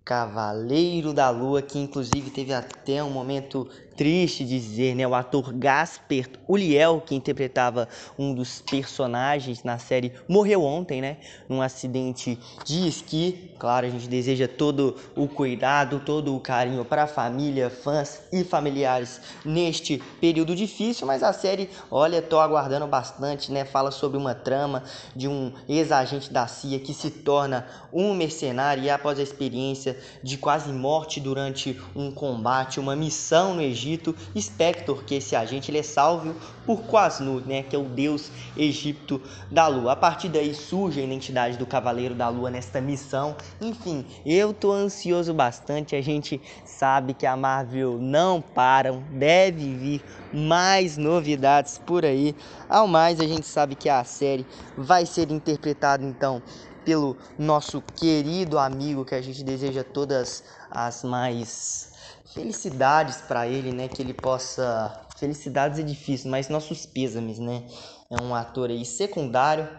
Cavaleiro 0.03 1.13
da 1.13 1.29
Lua, 1.29 1.61
que 1.61 1.79
inclusive 1.79 2.29
teve 2.29 2.53
até 2.53 3.01
um 3.01 3.09
momento 3.09 3.69
triste 3.95 4.43
dizer, 4.43 4.95
né? 4.95 5.07
O 5.07 5.15
ator 5.15 5.53
Gasper 5.53 6.29
Uliel, 6.47 7.01
que 7.05 7.15
interpretava 7.15 7.87
um 8.17 8.33
dos 8.33 8.61
personagens 8.61 9.63
na 9.63 9.77
série, 9.77 10.13
morreu 10.27 10.63
ontem, 10.63 11.01
né? 11.01 11.17
Num 11.47 11.61
acidente 11.61 12.37
de 12.65 12.87
esqui. 12.87 13.51
Claro, 13.57 13.87
a 13.87 13.89
gente 13.89 14.07
deseja 14.07 14.47
todo 14.47 14.95
o 15.15 15.27
cuidado, 15.27 15.99
todo 15.99 16.35
o 16.35 16.39
carinho 16.39 16.83
para 16.83 17.03
a 17.03 17.07
família, 17.07 17.69
fãs 17.69 18.21
e 18.31 18.43
familiares 18.43 19.21
neste 19.45 20.01
período 20.19 20.55
difícil, 20.55 21.07
mas 21.07 21.23
a 21.23 21.31
série, 21.31 21.69
olha, 21.89 22.21
tô 22.21 22.39
aguardando 22.39 22.87
bastante, 22.87 23.51
né? 23.51 23.65
Fala 23.65 23.91
sobre 23.91 24.17
uma 24.17 24.35
trama 24.35 24.83
de 25.15 25.27
um 25.27 25.51
ex-agente 25.67 26.31
da 26.31 26.47
CIA 26.47 26.79
que 26.79 26.93
se 26.93 27.09
torna 27.09 27.67
um 27.91 28.13
mercenário 28.13 28.83
e 28.83 28.89
após 28.89 29.19
a 29.19 29.23
experiência 29.23 29.97
de 30.21 30.37
quase 30.37 30.71
morte 30.71 31.19
durante 31.19 31.79
um 31.95 32.11
combate, 32.11 32.79
uma 32.79 32.95
missão 32.95 33.53
no 33.53 33.61
Egito, 33.61 33.82
Egito, 33.83 34.15
Spector, 34.39 35.03
que 35.03 35.15
esse 35.15 35.35
agente 35.35 35.69
ele 35.69 35.79
é 35.79 35.83
salvo 35.83 36.33
por 36.65 36.83
Quasnu, 36.83 37.41
né, 37.41 37.63
que 37.63 37.75
é 37.75 37.79
o 37.79 37.83
deus 37.83 38.31
egípcio 38.55 39.21
da 39.51 39.67
lua. 39.67 39.91
A 39.91 39.95
partir 39.95 40.29
daí 40.29 40.53
surge 40.53 41.01
a 41.01 41.03
identidade 41.03 41.57
do 41.57 41.65
Cavaleiro 41.65 42.15
da 42.15 42.29
Lua 42.29 42.49
nesta 42.49 42.79
missão. 42.79 43.35
Enfim, 43.59 44.05
eu 44.25 44.53
tô 44.53 44.71
ansioso 44.71 45.33
bastante. 45.33 45.95
A 45.95 46.01
gente 46.01 46.41
sabe 46.65 47.13
que 47.13 47.25
a 47.25 47.35
Marvel 47.35 47.97
não 47.99 48.41
para, 48.41 48.93
deve 48.93 49.75
vir 49.75 50.01
mais 50.31 50.95
novidades 50.95 51.77
por 51.77 52.05
aí. 52.05 52.35
Ao 52.69 52.87
mais, 52.87 53.19
a 53.19 53.27
gente 53.27 53.45
sabe 53.45 53.75
que 53.75 53.89
a 53.89 54.03
série 54.03 54.45
vai 54.77 55.05
ser 55.05 55.29
interpretada 55.31 56.03
então 56.05 56.41
pelo 56.85 57.17
nosso 57.37 57.81
querido 57.81 58.59
amigo 58.59 59.05
que 59.05 59.15
a 59.15 59.21
gente 59.21 59.43
deseja 59.43 59.83
todas 59.83 60.43
as 60.69 61.03
mais 61.03 61.92
felicidades 62.33 63.21
para 63.21 63.47
ele, 63.47 63.71
né? 63.71 63.87
Que 63.87 64.01
ele 64.01 64.13
possa. 64.13 64.99
Felicidades 65.17 65.79
é 65.79 65.83
difícil, 65.83 66.29
mas 66.29 66.49
nossos 66.49 66.85
pêsames, 66.85 67.39
né? 67.39 67.63
É 68.09 68.21
um 68.21 68.35
ator 68.35 68.69
aí 68.69 68.85
secundário, 68.85 69.69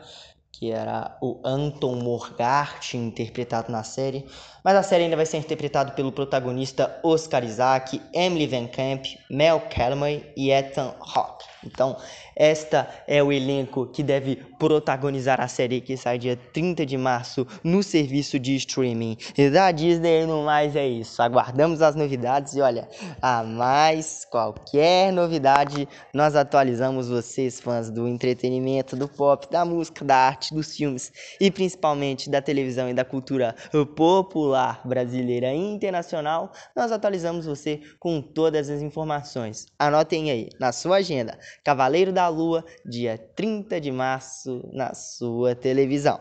que 0.52 0.70
era 0.70 1.18
o 1.20 1.40
Anton 1.44 1.96
Morgart, 1.96 2.94
interpretado 2.94 3.70
na 3.70 3.82
série. 3.82 4.26
Mas 4.64 4.76
a 4.76 4.82
série 4.82 5.04
ainda 5.04 5.16
vai 5.16 5.26
ser 5.26 5.36
interpretada 5.36 5.92
pelo 5.92 6.10
protagonista 6.10 6.98
Oscar 7.02 7.44
Isaac, 7.44 8.00
Emily 8.14 8.46
Van 8.46 8.66
Camp, 8.66 9.04
Mel 9.28 9.60
Calloway 9.68 10.32
e 10.34 10.50
Ethan 10.50 10.94
Hawke. 11.14 11.44
Então, 11.66 11.96
esta 12.36 12.88
é 13.06 13.22
o 13.22 13.32
elenco 13.32 13.86
que 13.86 14.02
deve 14.02 14.36
protagonizar 14.58 15.40
a 15.40 15.48
série 15.48 15.80
que 15.80 15.96
sai 15.96 16.18
dia 16.18 16.38
30 16.52 16.84
de 16.84 16.96
março 16.96 17.46
no 17.62 17.82
serviço 17.82 18.38
de 18.38 18.54
streaming 18.56 19.16
da 19.52 19.70
Disney. 19.70 20.26
No 20.26 20.44
mais 20.44 20.76
é 20.76 20.86
isso. 20.86 21.22
Aguardamos 21.22 21.80
as 21.80 21.94
novidades 21.94 22.54
e 22.54 22.60
olha, 22.60 22.88
a 23.20 23.42
mais 23.42 24.26
qualquer 24.30 25.12
novidade, 25.12 25.88
nós 26.12 26.36
atualizamos 26.36 27.08
vocês, 27.08 27.60
fãs 27.60 27.90
do 27.90 28.06
entretenimento, 28.08 28.96
do 28.96 29.08
pop, 29.08 29.46
da 29.50 29.64
música, 29.64 30.04
da 30.04 30.16
arte, 30.16 30.54
dos 30.54 30.74
filmes 30.74 31.12
e 31.40 31.50
principalmente 31.50 32.28
da 32.28 32.42
televisão 32.42 32.88
e 32.88 32.94
da 32.94 33.04
cultura 33.04 33.54
popular 33.94 34.53
brasileira 34.84 35.52
e 35.52 35.58
internacional. 35.58 36.52
Nós 36.76 36.92
atualizamos 36.92 37.46
você 37.46 37.80
com 37.98 38.20
todas 38.20 38.70
as 38.70 38.80
informações. 38.80 39.66
Anotem 39.78 40.30
aí 40.30 40.48
na 40.58 40.72
sua 40.72 40.96
agenda. 40.96 41.38
Cavaleiro 41.64 42.12
da 42.12 42.28
Lua, 42.28 42.64
dia 42.84 43.18
30 43.18 43.80
de 43.80 43.90
março, 43.90 44.62
na 44.72 44.94
sua 44.94 45.54
televisão. 45.54 46.20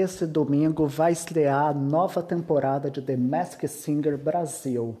Nesse 0.00 0.26
domingo 0.26 0.86
vai 0.86 1.12
estrear 1.12 1.66
a 1.66 1.74
nova 1.74 2.22
temporada 2.22 2.90
de 2.90 3.02
The 3.02 3.18
Masked 3.18 3.68
Singer 3.68 4.16
Brasil, 4.16 4.98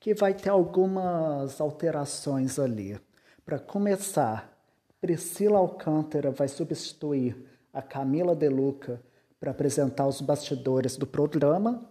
que 0.00 0.14
vai 0.14 0.34
ter 0.34 0.50
algumas 0.50 1.60
alterações 1.60 2.58
ali. 2.58 3.00
Para 3.44 3.60
começar, 3.60 4.52
Priscila 5.00 5.58
Alcântara 5.58 6.32
vai 6.32 6.48
substituir 6.48 7.36
a 7.72 7.80
Camila 7.80 8.34
De 8.34 8.48
Luca 8.48 9.00
para 9.38 9.52
apresentar 9.52 10.08
os 10.08 10.20
bastidores 10.20 10.96
do 10.96 11.06
programa 11.06 11.88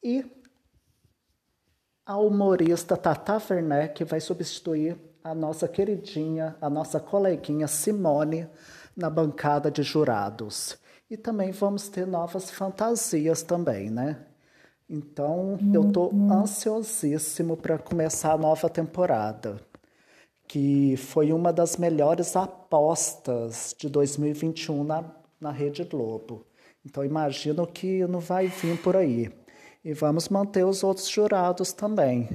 e 0.00 0.24
a 2.06 2.16
humorista 2.16 2.96
Tata 2.96 3.42
Werneck 3.50 4.04
vai 4.04 4.20
substituir 4.20 4.96
a 5.24 5.34
nossa 5.34 5.66
queridinha, 5.66 6.56
a 6.60 6.70
nossa 6.70 7.00
coleguinha 7.00 7.66
Simone 7.66 8.48
na 8.96 9.10
bancada 9.10 9.68
de 9.68 9.82
jurados. 9.82 10.80
E 11.12 11.16
também 11.18 11.50
vamos 11.50 11.88
ter 11.90 12.06
novas 12.06 12.50
fantasias 12.50 13.42
também, 13.42 13.90
né? 13.90 14.16
Então, 14.88 15.58
eu 15.74 15.86
estou 15.86 16.10
ansiosíssimo 16.10 17.54
para 17.54 17.76
começar 17.76 18.32
a 18.32 18.38
nova 18.38 18.66
temporada, 18.70 19.60
que 20.48 20.96
foi 20.96 21.30
uma 21.30 21.52
das 21.52 21.76
melhores 21.76 22.34
apostas 22.34 23.76
de 23.78 23.90
2021 23.90 24.82
na, 24.84 25.04
na 25.38 25.50
Rede 25.50 25.84
Globo. 25.84 26.46
Então, 26.82 27.04
imagino 27.04 27.66
que 27.66 28.06
não 28.06 28.20
vai 28.20 28.46
vir 28.46 28.80
por 28.80 28.96
aí. 28.96 29.30
E 29.84 29.92
vamos 29.92 30.30
manter 30.30 30.64
os 30.64 30.82
outros 30.82 31.10
jurados 31.10 31.74
também, 31.74 32.26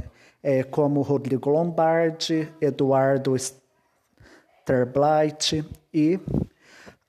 é, 0.43 0.61
como 0.61 1.01
Rodrigo 1.01 1.49
Lombardi, 1.49 2.47
Eduardo 2.61 3.35
Sterblight 4.61 5.65
e 5.91 6.19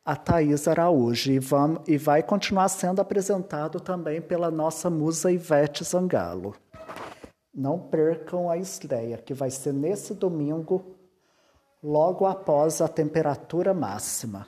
a 0.09 0.17
Thaís 0.17 0.67
Araújo 0.67 1.31
e, 1.31 1.39
vamos, 1.39 1.83
e 1.87 1.99
vai 1.99 2.23
continuar 2.23 2.71
sendo 2.71 2.99
apresentado 2.99 3.79
também 3.79 4.23
pela 4.23 4.51
nossa 4.51 4.89
musa 4.89 5.31
Ivete 5.31 5.85
Zangalo. 5.85 6.57
Não 7.55 7.79
percam 7.79 8.49
a 8.49 8.57
estreia, 8.57 9.19
que 9.19 9.35
vai 9.35 9.51
ser 9.51 9.75
nesse 9.75 10.15
domingo, 10.15 10.97
logo 11.83 12.25
após 12.25 12.81
a 12.81 12.89
temperatura 12.89 13.75
máxima. 13.75 14.47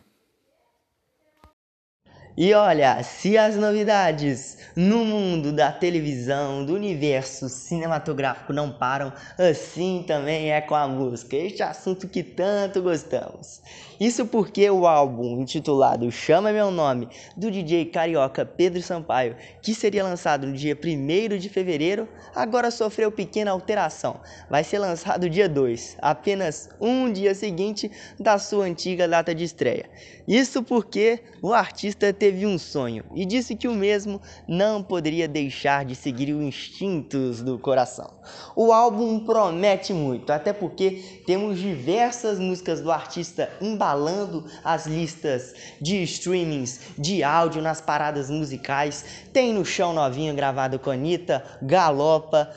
E 2.39 2.55
olha, 2.55 3.03
se 3.03 3.37
as 3.37 3.55
novidades 3.57 4.57
no 4.75 5.05
mundo 5.05 5.53
da 5.53 5.71
televisão, 5.71 6.65
do 6.65 6.73
universo 6.73 7.51
cinematográfico 7.51 8.55
não 8.55 8.73
param, 8.73 9.13
assim 9.37 10.05
também 10.07 10.53
é 10.53 10.63
com 10.63 10.75
a 10.75 10.89
música, 10.89 11.37
este 11.37 11.63
assunto 11.63 12.09
que 12.09 12.23
tanto 12.23 12.81
gostamos. 12.81 13.61
Isso 14.01 14.25
porque 14.25 14.71
o 14.71 14.87
álbum 14.87 15.43
intitulado 15.43 16.11
Chama 16.11 16.55
Meu 16.55 16.71
Nome, 16.71 17.07
do 17.37 17.51
DJ 17.51 17.85
carioca 17.85 18.47
Pedro 18.47 18.81
Sampaio, 18.81 19.37
que 19.61 19.75
seria 19.75 20.03
lançado 20.03 20.47
no 20.47 20.55
dia 20.55 20.75
1 20.75 21.37
de 21.37 21.51
fevereiro, 21.51 22.09
agora 22.35 22.71
sofreu 22.71 23.13
pequena 23.13 23.51
alteração. 23.51 24.19
Vai 24.49 24.65
ser 24.65 24.79
lançado 24.79 25.29
dia 25.29 25.47
2, 25.47 25.99
apenas 26.01 26.71
um 26.81 27.13
dia 27.13 27.35
seguinte 27.35 27.91
da 28.19 28.39
sua 28.39 28.65
antiga 28.65 29.07
data 29.07 29.35
de 29.35 29.45
estreia. 29.45 29.91
Isso 30.27 30.63
porque 30.63 31.21
o 31.43 31.53
artista 31.53 32.11
teve 32.11 32.47
um 32.47 32.57
sonho 32.57 33.05
e 33.15 33.27
disse 33.27 33.55
que 33.55 33.69
o 33.69 33.75
mesmo 33.75 34.19
não 34.49 34.83
poderia 34.83 35.29
deixar 35.29 35.85
de 35.85 35.95
seguir 35.95 36.33
os 36.33 36.43
instintos 36.43 37.43
do 37.43 37.59
coração. 37.59 38.11
O 38.57 38.73
álbum 38.73 39.21
promete 39.21 39.93
muito, 39.93 40.33
até 40.33 40.55
porque 40.55 41.23
temos 41.27 41.59
diversas 41.59 42.39
músicas 42.39 42.81
do 42.81 42.91
artista 42.91 43.51
embalando 43.91 44.45
as 44.65 44.87
listas 44.87 45.55
de 45.81 46.03
streamings 46.05 46.81
de 46.97 47.23
áudio 47.25 47.61
nas 47.61 47.81
paradas 47.81 48.31
musicais. 48.31 49.05
Tem 49.33 49.53
no 49.53 49.65
chão 49.65 49.93
novinho 49.93 50.35
gravado 50.35 50.79
com 50.79 50.91
Anitta, 50.91 51.45
Galopa, 51.61 52.51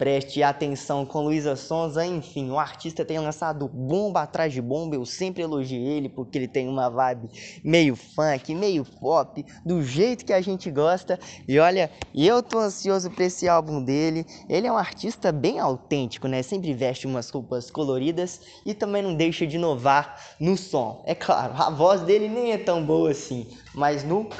Preste 0.00 0.42
atenção 0.42 1.04
com 1.04 1.24
Luísa 1.24 1.54
Sonza, 1.54 2.06
enfim, 2.06 2.48
o 2.48 2.58
artista 2.58 3.04
tem 3.04 3.18
lançado 3.18 3.68
bomba 3.68 4.22
atrás 4.22 4.50
de 4.50 4.62
bomba, 4.62 4.94
eu 4.94 5.04
sempre 5.04 5.42
elogiei 5.42 5.82
ele 5.82 6.08
porque 6.08 6.38
ele 6.38 6.48
tem 6.48 6.66
uma 6.66 6.88
vibe 6.88 7.28
meio 7.62 7.94
funk, 7.94 8.54
meio 8.54 8.82
pop, 8.82 9.44
do 9.62 9.82
jeito 9.82 10.24
que 10.24 10.32
a 10.32 10.40
gente 10.40 10.70
gosta. 10.70 11.20
E 11.46 11.58
olha, 11.58 11.90
eu 12.14 12.42
tô 12.42 12.60
ansioso 12.60 13.10
pra 13.10 13.26
esse 13.26 13.46
álbum 13.46 13.84
dele. 13.84 14.24
Ele 14.48 14.66
é 14.66 14.72
um 14.72 14.78
artista 14.78 15.30
bem 15.30 15.58
autêntico, 15.58 16.26
né? 16.26 16.42
Sempre 16.42 16.72
veste 16.72 17.06
umas 17.06 17.28
roupas 17.28 17.70
coloridas 17.70 18.40
e 18.64 18.72
também 18.72 19.02
não 19.02 19.14
deixa 19.14 19.46
de 19.46 19.56
inovar 19.56 20.18
no 20.40 20.56
som. 20.56 21.04
É 21.04 21.14
claro, 21.14 21.52
a 21.58 21.68
voz 21.68 22.00
dele 22.00 22.26
nem 22.26 22.52
é 22.52 22.58
tão 22.58 22.82
boa 22.82 23.10
assim, 23.10 23.46
mas 23.74 24.02
no 24.02 24.30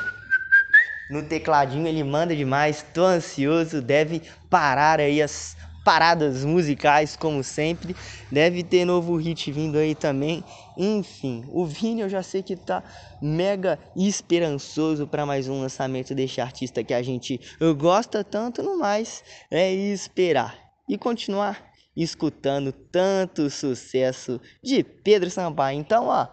no 1.10 1.22
tecladinho 1.22 1.86
ele 1.86 2.04
manda 2.04 2.34
demais, 2.34 2.84
tô 2.94 3.04
ansioso, 3.04 3.82
deve 3.82 4.22
parar 4.48 5.00
aí 5.00 5.20
as 5.20 5.56
paradas 5.84 6.44
musicais 6.44 7.16
como 7.16 7.42
sempre, 7.42 7.96
deve 8.30 8.62
ter 8.62 8.84
novo 8.84 9.16
hit 9.16 9.50
vindo 9.50 9.78
aí 9.78 9.94
também. 9.94 10.44
Enfim, 10.76 11.44
o 11.48 11.66
Vini 11.66 12.02
eu 12.02 12.08
já 12.08 12.22
sei 12.22 12.42
que 12.42 12.54
tá 12.54 12.82
mega 13.20 13.78
esperançoso 13.96 15.06
para 15.06 15.26
mais 15.26 15.48
um 15.48 15.60
lançamento 15.60 16.14
deste 16.14 16.40
artista 16.40 16.84
que 16.84 16.94
a 16.94 17.02
gente 17.02 17.40
gosta 17.76 18.22
tanto, 18.22 18.62
no 18.62 18.78
mais 18.78 19.24
é 19.50 19.72
esperar 19.72 20.56
e 20.88 20.96
continuar 20.96 21.70
escutando 21.96 22.72
tanto 22.72 23.50
sucesso 23.50 24.40
de 24.62 24.84
Pedro 24.84 25.28
Sampaio. 25.28 25.78
Então, 25.78 26.06
ó, 26.06 26.28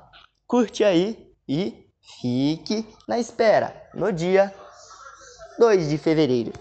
curte 0.46 0.84
aí 0.84 1.32
e 1.48 1.88
fique 2.22 2.86
na 3.08 3.18
espera. 3.18 3.90
No 3.94 4.12
dia 4.12 4.54
2 5.60 5.90
de 5.90 5.98
fevereiro. 5.98 6.54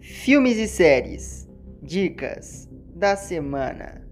Filmes 0.00 0.56
e 0.56 0.66
séries. 0.66 1.48
Dicas 1.80 2.68
da 2.96 3.14
semana. 3.14 4.04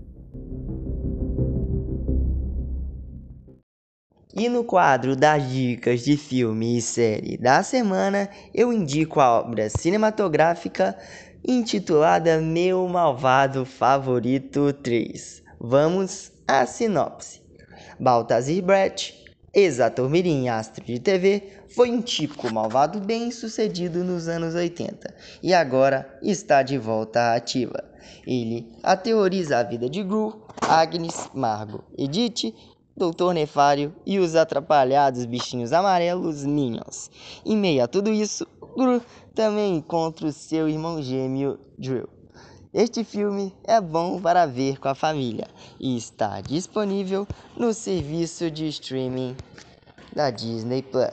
E 4.34 4.48
no 4.48 4.62
quadro 4.62 5.16
das 5.16 5.50
dicas 5.50 6.02
de 6.02 6.16
filme 6.16 6.78
e 6.78 6.80
série 6.80 7.36
da 7.36 7.62
semana, 7.64 8.30
eu 8.54 8.72
indico 8.72 9.20
a 9.20 9.40
obra 9.40 9.68
cinematográfica 9.68 10.96
intitulada 11.44 12.40
Meu 12.40 12.86
Malvado 12.86 13.66
Favorito 13.66 14.72
3. 14.72 15.42
Vamos 15.58 16.30
à 16.46 16.64
sinopse. 16.66 17.41
Baltazar 18.02 18.60
Brett, 18.60 19.14
ex-ator 19.54 20.10
mirim 20.10 20.48
astro 20.48 20.84
de 20.84 20.98
TV, 20.98 21.60
foi 21.68 21.88
um 21.88 22.02
típico 22.02 22.52
malvado 22.52 22.98
bem 22.98 23.30
sucedido 23.30 24.02
nos 24.02 24.26
anos 24.26 24.56
80 24.56 25.14
e 25.40 25.54
agora 25.54 26.18
está 26.20 26.64
de 26.64 26.76
volta 26.76 27.20
à 27.20 27.36
ativa. 27.36 27.84
Ele 28.26 28.68
aterroriza 28.82 29.56
a 29.56 29.62
vida 29.62 29.88
de 29.88 30.02
Gru, 30.02 30.42
Agnes, 30.62 31.30
Margo, 31.32 31.84
Edith, 31.96 32.52
Doutor 32.96 33.34
Nefário 33.34 33.94
e 34.04 34.18
os 34.18 34.34
atrapalhados 34.34 35.24
bichinhos 35.24 35.72
amarelos 35.72 36.44
Minions. 36.44 37.08
Em 37.46 37.56
meio 37.56 37.84
a 37.84 37.86
tudo 37.86 38.10
isso, 38.10 38.44
Gru 38.76 39.00
também 39.32 39.76
encontra 39.76 40.26
o 40.26 40.32
seu 40.32 40.68
irmão 40.68 41.00
gêmeo 41.00 41.56
Drill. 41.78 42.08
Este 42.74 43.04
filme 43.04 43.54
é 43.64 43.78
bom 43.82 44.18
para 44.18 44.46
ver 44.46 44.80
com 44.80 44.88
a 44.88 44.94
família 44.94 45.46
e 45.78 45.94
está 45.94 46.40
disponível 46.40 47.28
no 47.54 47.74
serviço 47.74 48.50
de 48.50 48.66
streaming 48.68 49.36
da 50.16 50.30
Disney 50.30 50.80
Plus. 50.80 51.12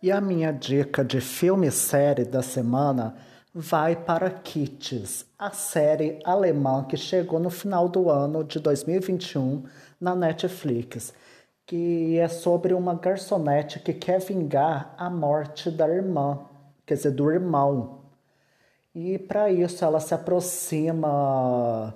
E 0.00 0.12
a 0.12 0.20
minha 0.20 0.52
dica 0.52 1.04
de 1.04 1.20
filme 1.20 1.66
e 1.66 1.72
série 1.72 2.24
da 2.24 2.40
semana 2.40 3.16
vai 3.52 3.96
para 3.96 4.30
Kitties, 4.30 5.26
a 5.36 5.50
série 5.50 6.20
alemã 6.24 6.84
que 6.84 6.96
chegou 6.96 7.40
no 7.40 7.50
final 7.50 7.88
do 7.88 8.08
ano 8.08 8.44
de 8.44 8.60
2021 8.60 9.64
na 10.00 10.14
Netflix, 10.14 11.12
que 11.66 12.16
é 12.16 12.28
sobre 12.28 12.74
uma 12.74 12.94
garçonete 12.94 13.80
que 13.80 13.92
quer 13.92 14.20
vingar 14.20 14.94
a 14.96 15.10
morte 15.10 15.68
da 15.68 15.88
irmã, 15.88 16.38
quer 16.86 16.94
dizer, 16.94 17.10
do 17.10 17.28
irmão 17.28 17.99
e 18.94 19.18
para 19.18 19.50
isso 19.50 19.84
ela 19.84 20.00
se 20.00 20.14
aproxima 20.14 21.94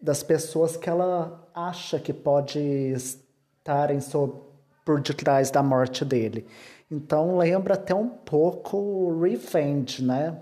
das 0.00 0.22
pessoas 0.22 0.76
que 0.76 0.88
ela 0.88 1.48
acha 1.54 1.98
que 1.98 2.12
pode 2.12 2.58
estarem 2.58 4.00
sob, 4.00 4.40
por 4.84 5.00
detrás 5.00 5.50
da 5.50 5.62
morte 5.62 6.04
dele. 6.04 6.46
Então 6.90 7.36
lembra 7.36 7.74
até 7.74 7.94
um 7.94 8.08
pouco 8.08 9.18
Revenge, 9.20 10.04
né? 10.04 10.40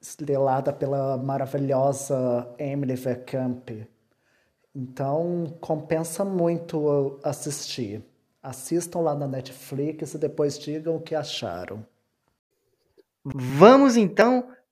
Estrelada 0.00 0.72
pela 0.72 1.16
maravilhosa 1.16 2.46
Emily 2.58 2.96
Camp. 3.24 3.70
Então 4.74 5.56
compensa 5.60 6.24
muito 6.24 7.18
assistir. 7.22 8.04
Assistam 8.42 8.98
lá 8.98 9.14
na 9.14 9.26
Netflix 9.26 10.12
e 10.12 10.18
depois 10.18 10.58
digam 10.58 10.96
o 10.96 11.00
que 11.00 11.14
acharam. 11.14 11.86
Vamos 13.24 13.96
então 13.96 14.53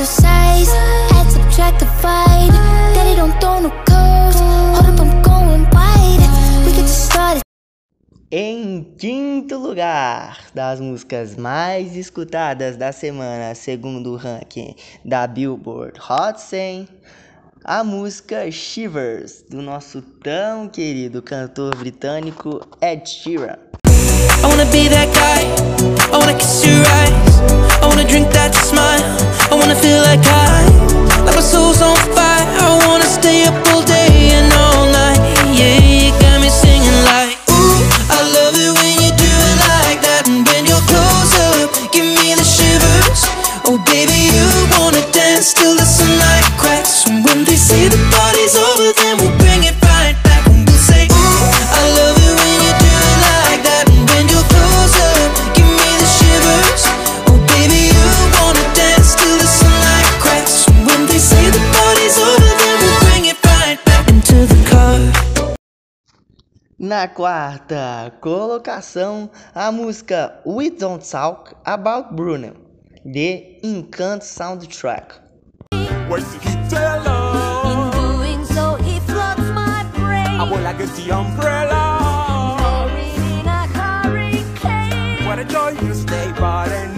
baby, 0.00 0.30
Em 8.32 8.94
quinto 8.96 9.58
lugar 9.58 10.38
das 10.54 10.80
músicas 10.80 11.36
mais 11.36 11.96
escutadas 11.96 12.76
da 12.76 12.92
semana, 12.92 13.54
segundo 13.54 14.12
o 14.12 14.16
ranking 14.16 14.74
da 15.04 15.26
Billboard 15.26 16.00
Hot 16.08 16.40
100, 16.40 16.88
a 17.64 17.84
música 17.84 18.50
Shivers, 18.50 19.44
do 19.50 19.60
nosso 19.60 20.00
tão 20.00 20.68
querido 20.68 21.20
cantor 21.20 21.76
britânico 21.76 22.66
Ed 22.80 23.06
Sheeran. 23.06 23.58
I 23.86 24.46
wanna 24.46 24.64
be 24.66 24.88
that 24.88 25.08
guy, 25.12 25.44
I 26.10 26.16
wanna 26.16 26.34
kiss 26.38 26.64
your 26.64 26.86
eyes, 26.86 27.19
I 27.82 27.86
wanna 27.88 28.04
drink 28.04 28.28
that 28.32 28.52
smile. 28.54 29.02
I 29.50 29.54
wanna 29.56 29.74
feel 29.74 30.02
like 30.04 30.20
I 30.24 30.64
Like 31.24 31.36
my 31.36 31.44
soul's 31.44 31.80
on 31.80 31.96
fire. 32.12 32.44
I 32.60 32.76
wanna 32.86 33.08
stay 33.08 33.44
up 33.48 33.56
all 33.72 33.82
day 33.82 34.36
and 34.36 34.52
all 34.52 34.84
night. 34.92 35.20
Yeah, 35.56 35.80
you 35.80 36.12
got 36.20 36.40
me 36.44 36.50
singing 36.52 37.00
like 37.08 37.40
Ooh, 37.48 37.80
I 38.12 38.20
love 38.36 38.54
it 38.54 38.72
when 38.76 38.94
you 39.00 39.10
do 39.16 39.32
it 39.50 39.58
like 39.72 40.00
that. 40.04 40.28
And 40.28 40.44
when 40.48 40.66
you're 40.68 40.84
close 40.92 41.32
up, 41.48 41.72
give 41.92 42.04
me 42.04 42.36
the 42.36 42.44
shivers. 42.44 43.20
Oh 43.64 43.78
baby, 43.88 44.28
you 44.28 44.46
wanna 44.76 45.00
dance 45.12 45.54
till 45.54 45.74
the 45.74 45.86
sunlight 45.86 46.44
cracks. 46.60 47.06
And 47.08 47.24
when 47.24 47.44
they 47.44 47.56
say 47.56 47.88
the 47.88 48.00
party's 48.12 48.56
over, 48.56 48.92
then 49.00 49.14
we 49.24 49.29
Na 66.90 67.06
quarta 67.06 68.12
colocação, 68.20 69.30
a 69.54 69.70
música 69.70 70.40
We 70.44 70.70
Don't 70.70 71.08
Talk 71.08 71.54
About 71.64 72.12
Bruno, 72.12 72.56
de 73.04 73.60
Encanto 73.62 74.24
Soundtrack. 74.24 75.14
What 76.08 76.24
a 85.38 85.44
joy 85.44 85.76
to 85.76 85.94
stay, 85.94 86.32
but 86.32 86.89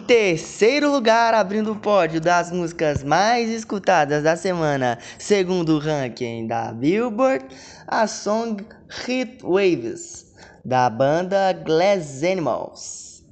terceiro 0.00 0.90
lugar, 0.90 1.34
abrindo 1.34 1.72
o 1.72 1.76
pódio 1.76 2.20
das 2.20 2.50
músicas 2.50 3.04
mais 3.04 3.48
escutadas 3.50 4.22
da 4.22 4.36
semana, 4.36 4.98
segundo 5.18 5.76
o 5.76 5.78
ranking 5.78 6.46
da 6.46 6.72
Billboard, 6.72 7.44
a 7.86 8.06
song 8.06 8.56
Heat 9.06 9.42
Waves, 9.44 10.26
da 10.64 10.90
banda 10.90 11.52
Glass 11.52 12.22
Animals. 12.22 13.22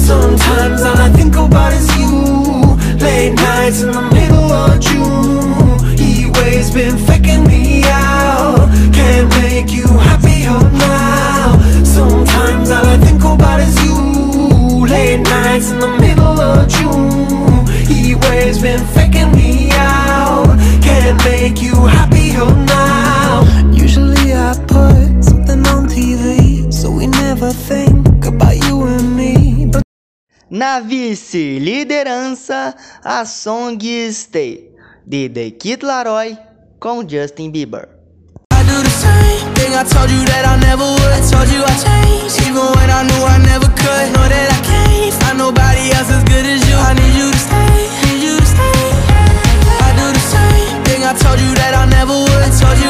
Sometimes 0.00 0.82
all 0.82 0.96
I 0.98 1.10
think 1.16 1.36
about 1.36 1.72
is 1.72 1.88
you. 1.96 2.76
Late 3.00 3.34
nights 3.34 3.82
in 3.82 3.90
the 3.90 4.02
middle 4.14 4.52
of 4.52 4.78
June. 4.80 5.66
Waves 6.36 6.70
been 6.70 6.96
faking 6.98 7.44
me 7.44 7.55
Na 30.56 30.80
vice-liderança, 30.80 32.74
a 33.04 33.26
song 33.26 33.76
Stay, 34.10 34.72
de 35.04 35.28
The 35.28 35.50
Kid 35.50 35.84
Laroi 35.84 36.38
com 36.80 37.06
Justin 37.06 37.50
Bieber. 37.50 37.90
Told 39.90 40.10
you 40.10 40.24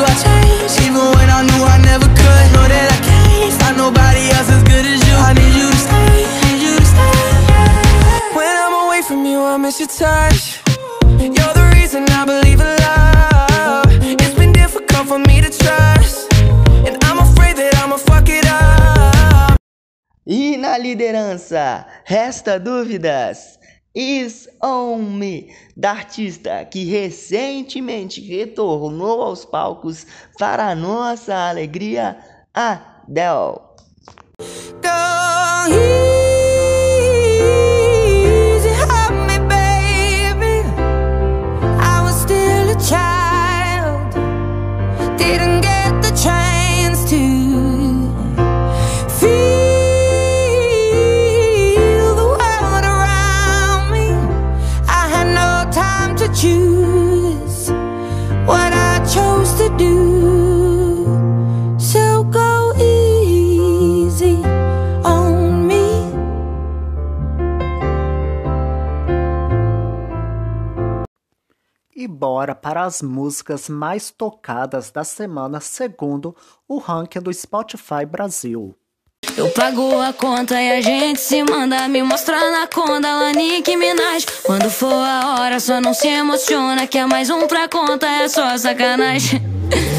I 0.05 0.15
even 0.87 1.11
when 1.17 1.29
I 1.29 1.43
knew 1.43 1.65
I 1.65 1.79
never 1.79 2.07
could. 2.07 2.53
Know 2.53 2.69
that 2.69 2.93
I 2.93 2.99
can't 3.03 3.53
find 3.61 3.77
nobody 3.77 4.31
else 4.31 4.51
as 4.51 4.63
good 4.63 4.87
as 4.87 4.96
miss 9.67 9.81
your 9.81 9.89
touch. 9.89 10.63
You're 11.19 11.55
the 11.55 11.69
reason 11.75 12.05
I 12.11 12.25
believe 12.25 12.61
in 12.61 12.73
love. 12.87 13.87
It's 14.23 14.35
been 14.35 14.53
difficult 14.53 15.09
for 15.09 15.19
me 15.19 15.41
to 15.41 15.51
trust. 15.51 16.33
And 16.87 16.97
I'm 17.03 17.19
afraid 17.19 17.57
that 17.57 17.75
I'ma 17.83 17.97
fuck 17.97 18.29
it 18.29 18.47
up. 18.47 19.59
E 20.25 20.57
na 20.57 20.79
liderança, 20.79 21.85
resta 22.05 22.61
dúvidas. 22.61 23.59
Is 23.93 24.49
On 24.63 24.99
Me, 24.99 25.53
da 25.77 25.93
artista 25.93 26.65
que 26.67 26.85
recentemente 26.85 28.21
retornou 28.21 29.23
aos 29.23 29.45
palcos 29.45 30.07
para 30.39 30.75
nossa 30.75 31.35
alegria, 31.35 32.19
Adele. 32.55 33.63
Go 34.83 36.16
E 72.27 72.29
bora 72.29 72.57
para 72.57 72.83
as 72.83 73.03
músicas 73.03 73.69
mais 73.69 74.11
tocadas 74.11 74.91
da 74.91 75.05
semana 75.05 75.61
segundo 75.61 76.35
o 76.69 76.79
ranking 76.79 77.21
do 77.21 77.33
Spotify 77.33 78.05
Brasil. 78.05 78.75
Eu 79.37 79.49
pago 79.51 80.01
a 80.01 80.13
conta 80.13 80.61
e 80.61 80.73
a 80.73 80.81
gente 80.81 81.21
se 81.21 81.45
manda 81.45 81.87
me 81.87 82.03
mostrar 82.03 82.51
na 82.51 82.67
conta 82.67 83.33
Nicki 83.33 83.77
Minaj. 83.77 84.27
Quando 84.43 84.69
for 84.69 84.93
a 84.93 85.39
hora, 85.39 85.61
só 85.61 85.81
não 85.81 85.95
se 85.95 86.09
emociona 86.09 86.89
que 86.89 86.99
é 86.99 87.07
mais 87.07 87.31
um 87.31 87.47
pra 87.47 87.69
conta, 87.69 88.09
é 88.09 88.29
só 88.29 88.59
sacanagem. 88.59 89.41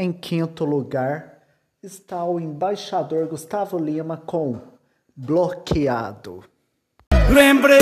Em 0.00 0.12
quinto 0.12 0.64
lugar 0.64 1.40
está 1.82 2.22
o 2.22 2.38
embaixador 2.38 3.26
Gustavo 3.26 3.76
Lima 3.76 4.16
com 4.16 4.60
Bloqueado. 5.16 6.44
Lembrei 7.28 7.80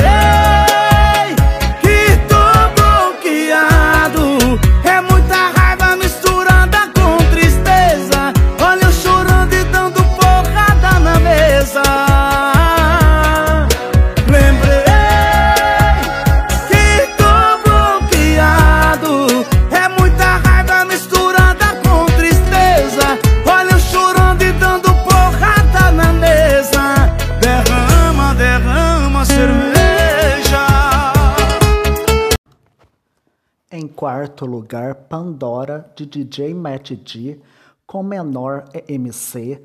que 1.83 2.17
tô 2.27 2.73
bloqueado. 2.75 4.49
É 4.83 4.99
muita 5.03 5.16
quarto 34.27 34.45
lugar, 34.45 34.95
Pandora 35.09 35.89
de 35.95 36.05
DJ 36.05 36.53
Matt 36.53 36.91
D 36.91 37.41
com 37.87 38.03
menor 38.03 38.65
MC, 38.89 39.63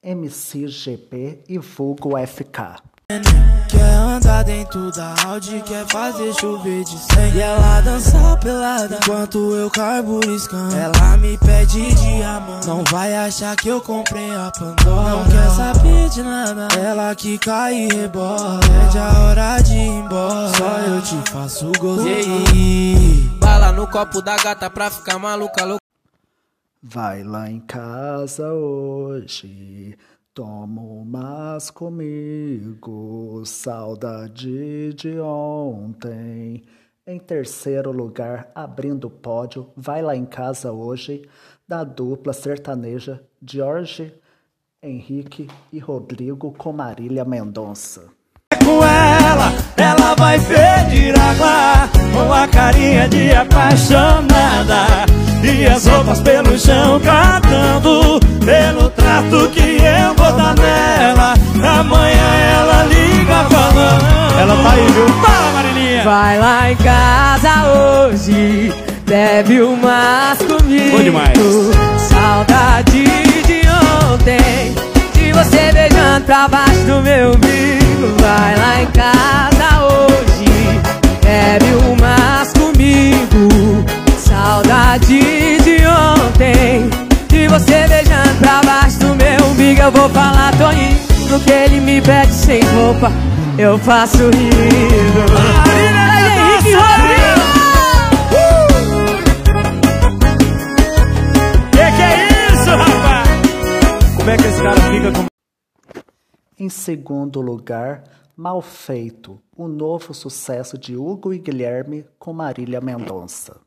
MCGP 0.00 1.42
e 1.48 1.58
Vulgo 1.58 2.12
FK. 2.16 3.73
Andar 4.04 4.44
dentro 4.44 4.90
da 4.92 5.14
Audi, 5.24 5.62
quer 5.66 5.86
fazer 5.86 6.32
chover 6.34 6.84
de 6.84 6.98
100 6.98 7.34
E 7.34 7.40
ela 7.40 7.80
dança 7.80 8.36
pelada 8.36 8.98
enquanto 9.02 9.38
eu 9.54 9.70
carburiscando 9.70 10.76
Ela 10.76 11.16
me 11.16 11.38
pede 11.38 11.94
diamante, 11.94 12.66
não 12.66 12.84
vai 12.84 13.14
achar 13.14 13.56
que 13.56 13.68
eu 13.68 13.80
comprei 13.80 14.30
a 14.30 14.52
Pandora. 14.52 15.08
Não 15.08 15.24
quer 15.24 15.50
saber 15.50 16.08
de 16.10 16.22
nada, 16.22 16.68
ela 16.78 17.14
que 17.14 17.38
cai 17.38 17.74
e 17.74 17.88
rebola 17.88 18.60
Pede 18.60 18.98
a 18.98 19.20
hora 19.20 19.62
de 19.62 19.72
ir 19.72 19.88
embora, 19.88 20.48
só 20.54 20.78
eu 20.80 21.00
te 21.00 21.30
faço 21.30 21.72
gozar 21.78 22.04
Bala 23.40 23.72
no 23.72 23.86
copo 23.86 24.20
da 24.20 24.36
gata 24.36 24.68
pra 24.68 24.90
ficar 24.90 25.18
maluca, 25.18 25.64
louca. 25.64 25.84
Vai 26.82 27.22
lá 27.22 27.50
em 27.50 27.60
casa 27.60 28.52
hoje, 28.52 29.96
toma 30.34 30.82
umas 30.82 31.70
comigo, 31.70 33.42
saudade 33.46 34.92
de 34.94 35.20
ontem. 35.20 36.64
Em 37.06 37.18
terceiro 37.20 37.92
lugar, 37.92 38.50
abrindo 38.52 39.06
o 39.06 39.10
pódio, 39.10 39.70
vai 39.76 40.02
lá 40.02 40.16
em 40.16 40.26
casa 40.26 40.72
hoje, 40.72 41.22
da 41.68 41.84
dupla 41.84 42.32
sertaneja 42.32 43.22
Jorge 43.40 44.12
Henrique 44.82 45.48
e 45.72 45.78
Rodrigo 45.78 46.52
com 46.52 46.72
Marília 46.72 47.24
Mendonça. 47.24 48.02
com 48.64 48.84
ela, 48.84 49.52
ela 49.76 50.14
vai 50.16 50.38
pedir 50.40 51.14
água 51.16 51.88
com 52.12 52.32
a 52.32 52.48
carinha 52.48 53.08
de 53.08 53.32
apaixonada 53.32 55.06
e 55.44 55.66
as 55.66 55.86
roupas 55.86 56.20
pelo 56.22 56.58
chão 56.58 57.00
cantando 57.00 58.18
em 66.74 66.76
casa 66.76 67.66
hoje, 67.68 68.72
bebe 69.06 69.60
umas 69.60 70.38
comigo. 70.38 70.96
Bom 70.96 71.02
demais. 71.02 71.38
Saudade 72.08 73.04
de 73.46 73.62
ontem, 74.12 74.74
de 75.14 75.32
você 75.32 75.72
beijando 75.72 76.24
pra 76.24 76.48
baixo 76.48 76.80
do 76.86 77.00
meu 77.02 77.30
umbigo. 77.30 78.14
Vai 78.20 78.56
lá 78.56 78.82
em 78.82 78.86
casa 78.86 79.84
hoje, 79.84 80.80
bebe 81.22 81.74
umas 81.86 82.52
comigo. 82.52 83.84
Saudade 84.18 85.58
de 85.62 85.86
ontem, 85.86 86.90
de 87.28 87.48
você 87.48 87.86
beijando 87.88 88.34
pra 88.40 88.60
baixo 88.64 88.98
do 88.98 89.14
meu 89.14 89.46
umbigo. 89.48 89.80
Eu 89.80 89.92
vou 89.92 90.08
falar, 90.10 90.52
tô 90.56 90.70
indo, 90.72 91.44
que 91.44 91.52
ele 91.52 91.80
me 91.80 92.00
pede 92.00 92.34
sem 92.34 92.60
roupa. 92.62 93.12
Eu 93.56 93.78
faço 93.78 94.18
rindo. 94.18 95.73
Em 106.64 106.68
segundo 106.70 107.42
lugar, 107.42 108.04
Mal 108.34 108.62
Feito, 108.62 109.38
o 109.54 109.68
novo 109.68 110.14
sucesso 110.14 110.78
de 110.78 110.96
Hugo 110.96 111.34
e 111.34 111.38
Guilherme 111.38 112.06
com 112.18 112.32
Marília 112.32 112.80
Mendonça. 112.80 113.63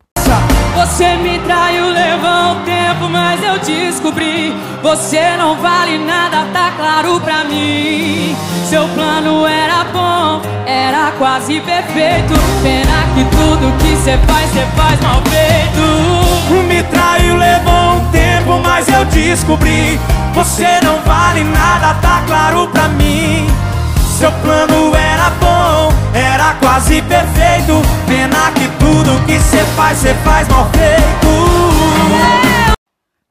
Você 0.88 1.16
me 1.18 1.38
traiu, 1.40 1.90
levou 1.90 2.54
um 2.54 2.64
tempo, 2.64 3.10
mas 3.10 3.44
eu 3.44 3.60
descobri. 3.60 4.56
Você 4.82 5.36
não 5.38 5.56
vale 5.58 5.98
nada, 6.00 6.48
tá 6.54 6.72
claro 6.78 7.20
pra 7.20 7.44
mim. 7.44 8.36
Seu 8.66 8.88
plano 8.90 9.46
era 9.46 9.84
bom, 9.94 10.42
era 10.66 11.12
quase 11.20 11.60
perfeito. 11.60 12.34
Pena 12.64 13.04
que 13.14 13.24
tudo 13.26 13.78
que 13.80 13.96
cê 13.98 14.18
faz, 14.26 14.50
cê 14.52 14.66
faz 14.76 15.00
mal 15.02 15.22
feito. 15.26 16.64
Me 16.68 16.82
traiu, 16.84 17.36
levou 17.36 17.98
um 17.98 18.12
tempo, 18.12 18.60
mas 18.64 18.88
eu 18.88 19.04
descobri. 19.06 20.00
Você 20.34 20.80
não 20.84 21.00
vale 21.02 21.44
nada, 21.44 21.96
tá 22.02 22.24
claro 22.26 22.68
pra 22.70 22.88
mim. 22.88 23.46
Seu 24.18 24.32
plano 24.32 24.96
era 24.96 25.30
bom, 25.40 25.67
era 26.18 26.56
quase 26.60 27.02
perfeito. 27.02 27.74
Pena 28.08 28.52
que 28.54 28.68
tudo 28.80 29.26
que 29.26 29.40
cê 29.40 29.64
faz, 29.76 30.00
cê 30.00 30.14
faz 30.24 30.48
mal 30.48 30.66
feito. 30.72 31.28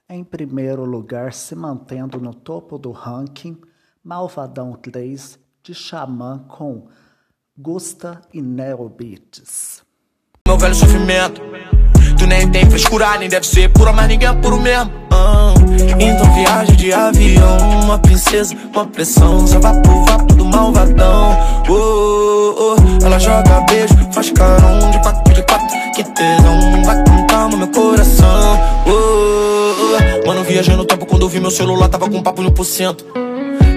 Em 0.09 0.22
primeiro 0.24 0.84
lugar, 0.84 1.32
se 1.32 1.55
mantendo 1.55 2.20
no 2.20 2.32
topo 2.32 2.78
do 2.78 2.93
ranking, 2.93 3.61
Malvadão 4.03 4.72
3 4.72 5.39
de 5.62 5.74
Xamã 5.74 6.45
com 6.49 6.89
Gusta 7.59 8.20
e 8.32 8.41
Neo 8.41 8.89
Beats. 8.89 9.84
Meu 10.47 10.57
velho 10.57 10.74
sofrimento 10.74 11.43
Tu 12.18 12.26
nem 12.26 12.48
tem 12.50 12.68
frescura, 12.68 13.16
nem 13.18 13.28
deve 13.28 13.46
ser 13.46 13.68
pura 13.70 13.92
Mas 13.92 14.08
ninguém 14.08 14.28
é 14.28 14.32
puro 14.32 14.58
mesmo 14.58 14.90
ah. 15.10 15.54
Então 15.98 16.34
viagem 16.34 16.76
de 16.76 16.92
avião 16.92 17.58
Uma 17.84 17.98
princesa, 17.98 18.54
uma 18.74 18.86
pressão 18.86 19.46
Só 19.46 19.58
vapo, 19.60 20.04
vapo 20.04 20.34
do 20.34 20.44
malvadão 20.44 21.36
oh, 21.68 21.72
oh, 21.72 22.76
oh. 22.76 23.04
Ela 23.04 23.18
joga 23.18 23.60
beijo, 23.62 23.94
faz 24.12 24.30
carão 24.30 24.90
De 24.90 25.00
quatro, 25.00 25.34
de 25.34 25.42
quatro, 25.42 25.76
que 25.94 26.04
tesão 26.04 26.82
Vai 26.84 27.04
com 27.04 27.26
calma 27.26 27.56
meu 27.56 27.68
coração 27.68 28.58
oh, 28.86 28.90
oh, 28.90 30.22
oh. 30.22 30.26
Mano, 30.26 30.42
viajei 30.44 30.74
no 30.76 30.84
tempo 30.84 31.06
Quando 31.06 31.22
eu 31.22 31.28
vi 31.28 31.40
meu 31.40 31.50
celular 31.50 31.88
Tava 31.88 32.08
com 32.08 32.22
papo 32.22 32.42
1%. 32.42 33.26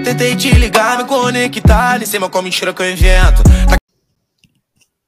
Tentei 0.04 0.34
te 0.34 0.50
ligar, 0.52 0.98
me 0.98 1.04
conectar 1.04 1.98
Nem 1.98 2.06
sei 2.06 2.18
mais 2.18 2.32
qual 2.32 2.42
mentira 2.42 2.72
que 2.72 2.82
eu 2.82 2.90
invento 2.90 3.42
Tá 3.68 3.76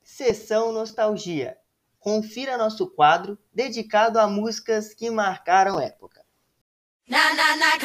Sessão 0.04 0.72
Nostalgia. 0.72 1.56
Confira 2.03 2.59
nosso 2.59 2.88
quadro 2.88 3.38
dedicado 3.55 4.18
a 4.18 4.26
músicas 4.26 4.92
que 4.92 5.09
marcaram 5.09 5.80
época. 5.80 6.20
Na 7.09 7.32
na 7.32 7.57
na, 7.57 7.78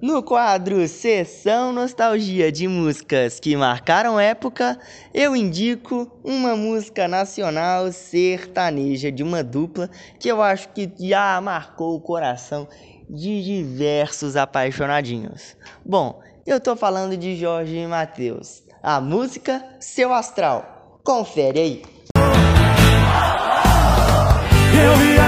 No 0.00 0.22
quadro 0.22 0.88
Sessão 0.88 1.74
Nostalgia 1.74 2.50
de 2.50 2.66
músicas 2.66 3.38
que 3.38 3.54
marcaram 3.54 4.18
época, 4.18 4.78
eu 5.12 5.36
indico 5.36 6.10
uma 6.24 6.56
música 6.56 7.06
nacional 7.06 7.92
sertaneja 7.92 9.12
de 9.12 9.22
uma 9.22 9.44
dupla 9.44 9.90
que 10.18 10.26
eu 10.26 10.40
acho 10.40 10.70
que 10.70 10.90
já 10.98 11.38
marcou 11.42 11.94
o 11.94 12.00
coração 12.00 12.66
de 13.10 13.44
diversos 13.44 14.36
apaixonadinhos. 14.36 15.54
Bom, 15.84 16.22
eu 16.46 16.58
tô 16.58 16.74
falando 16.74 17.14
de 17.14 17.36
Jorge 17.36 17.76
e 17.76 17.86
Matheus. 17.86 18.62
A 18.82 19.02
música 19.02 19.62
Seu 19.78 20.14
Astral. 20.14 20.98
Confere 21.04 21.60
aí. 21.60 21.82
Eu 24.72 25.19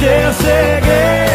te 0.00 0.32
cheguei. 0.32 1.29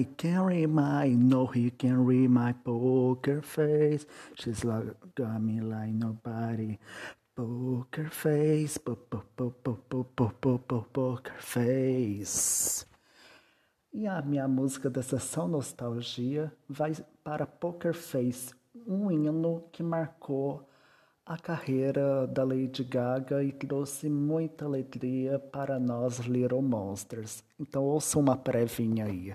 My, 0.00 0.14
can 0.16 0.44
read 0.44 0.70
my, 0.70 1.08
no 1.08 1.46
he 1.46 1.70
can 1.70 2.04
read 2.04 2.30
my 2.30 2.52
poker 2.52 3.42
face. 3.42 4.06
She's 4.34 4.64
like 4.64 4.94
got 5.14 5.42
me 5.42 5.60
like 5.60 5.92
nobody. 5.92 6.78
Poker 7.34 8.10
face, 8.10 8.78
po 8.78 8.96
po 8.96 9.22
po 9.36 9.50
po 9.50 9.74
po 9.88 10.04
po 10.04 10.30
po 10.40 10.58
po 10.58 10.86
poker 10.92 11.38
face. 11.38 12.86
E 13.92 14.06
a 14.06 14.22
minha 14.22 14.46
música 14.46 14.88
da 14.88 15.02
sessão 15.02 15.48
Nostalgia 15.48 16.52
vai 16.68 16.92
para 17.24 17.44
Poker 17.44 17.92
Face, 17.92 18.54
um 18.86 19.10
hino 19.10 19.64
que 19.72 19.82
marcou 19.82 20.64
a 21.26 21.36
carreira 21.36 22.26
da 22.26 22.44
Lady 22.44 22.84
Gaga 22.84 23.42
e 23.42 23.52
trouxe 23.52 24.08
muita 24.08 24.64
alegria 24.64 25.40
para 25.40 25.78
nós 25.80 26.18
Little 26.20 26.62
Monsters. 26.62 27.42
Então 27.58 27.82
ouça 27.84 28.18
uma 28.18 28.36
prévinha 28.36 29.06
aí. 29.06 29.34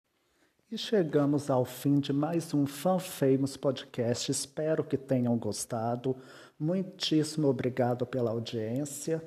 E 0.71 0.77
chegamos 0.77 1.49
ao 1.49 1.65
fim 1.65 1.99
de 1.99 2.13
mais 2.13 2.53
um 2.53 2.65
Fan 2.65 2.97
Famous 2.97 3.57
Podcast. 3.57 4.31
Espero 4.31 4.85
que 4.85 4.95
tenham 4.95 5.37
gostado. 5.37 6.15
Muitíssimo 6.57 7.49
obrigado 7.49 8.05
pela 8.05 8.31
audiência 8.31 9.21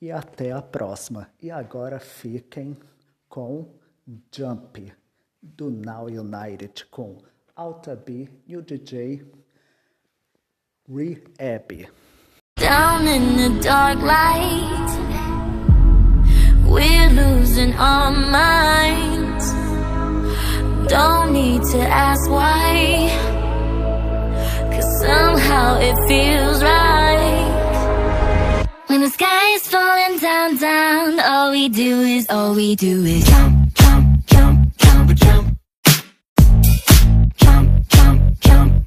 e 0.00 0.12
até 0.12 0.52
a 0.52 0.62
próxima. 0.62 1.28
E 1.42 1.50
agora 1.50 1.98
fiquem 1.98 2.76
com 3.28 3.74
Jump, 4.32 4.92
do 5.42 5.68
Now 5.68 6.06
United 6.06 6.86
com 6.86 7.18
Alta 7.56 7.96
B 7.96 8.28
e 8.46 8.56
o 8.56 8.62
DJ 8.62 9.26
Rehab. 10.88 11.88
Down 12.56 13.04
in 13.04 13.36
the 13.36 13.62
dark 13.64 14.00
light, 14.00 14.92
we're 16.70 17.08
losing 17.10 17.74
our 17.74 18.12
minds. 18.12 19.67
Don't 20.88 21.32
need 21.34 21.62
to 21.64 21.80
ask 21.80 22.30
why. 22.30 23.10
Cause 24.72 25.00
somehow 25.02 25.78
it 25.80 25.94
feels 26.08 26.62
right. 26.62 27.58
When 28.86 29.02
the 29.02 29.10
sky 29.10 29.54
is 29.54 29.68
falling 29.68 30.18
down, 30.18 30.56
down 30.56 31.20
All 31.20 31.50
we 31.50 31.68
do 31.68 32.00
is, 32.00 32.26
all 32.30 32.54
we 32.54 32.74
do 32.74 33.04
is 33.04 33.28
Jump, 33.28 33.74
jump, 33.74 34.26
jump, 34.26 34.76
jump, 34.78 35.14
jump. 35.14 35.58
Jump, 37.36 37.88
jump, 37.88 38.40
jump, 38.40 38.84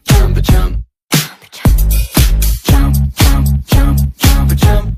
jump, 4.17 4.55
jump. 4.57 4.90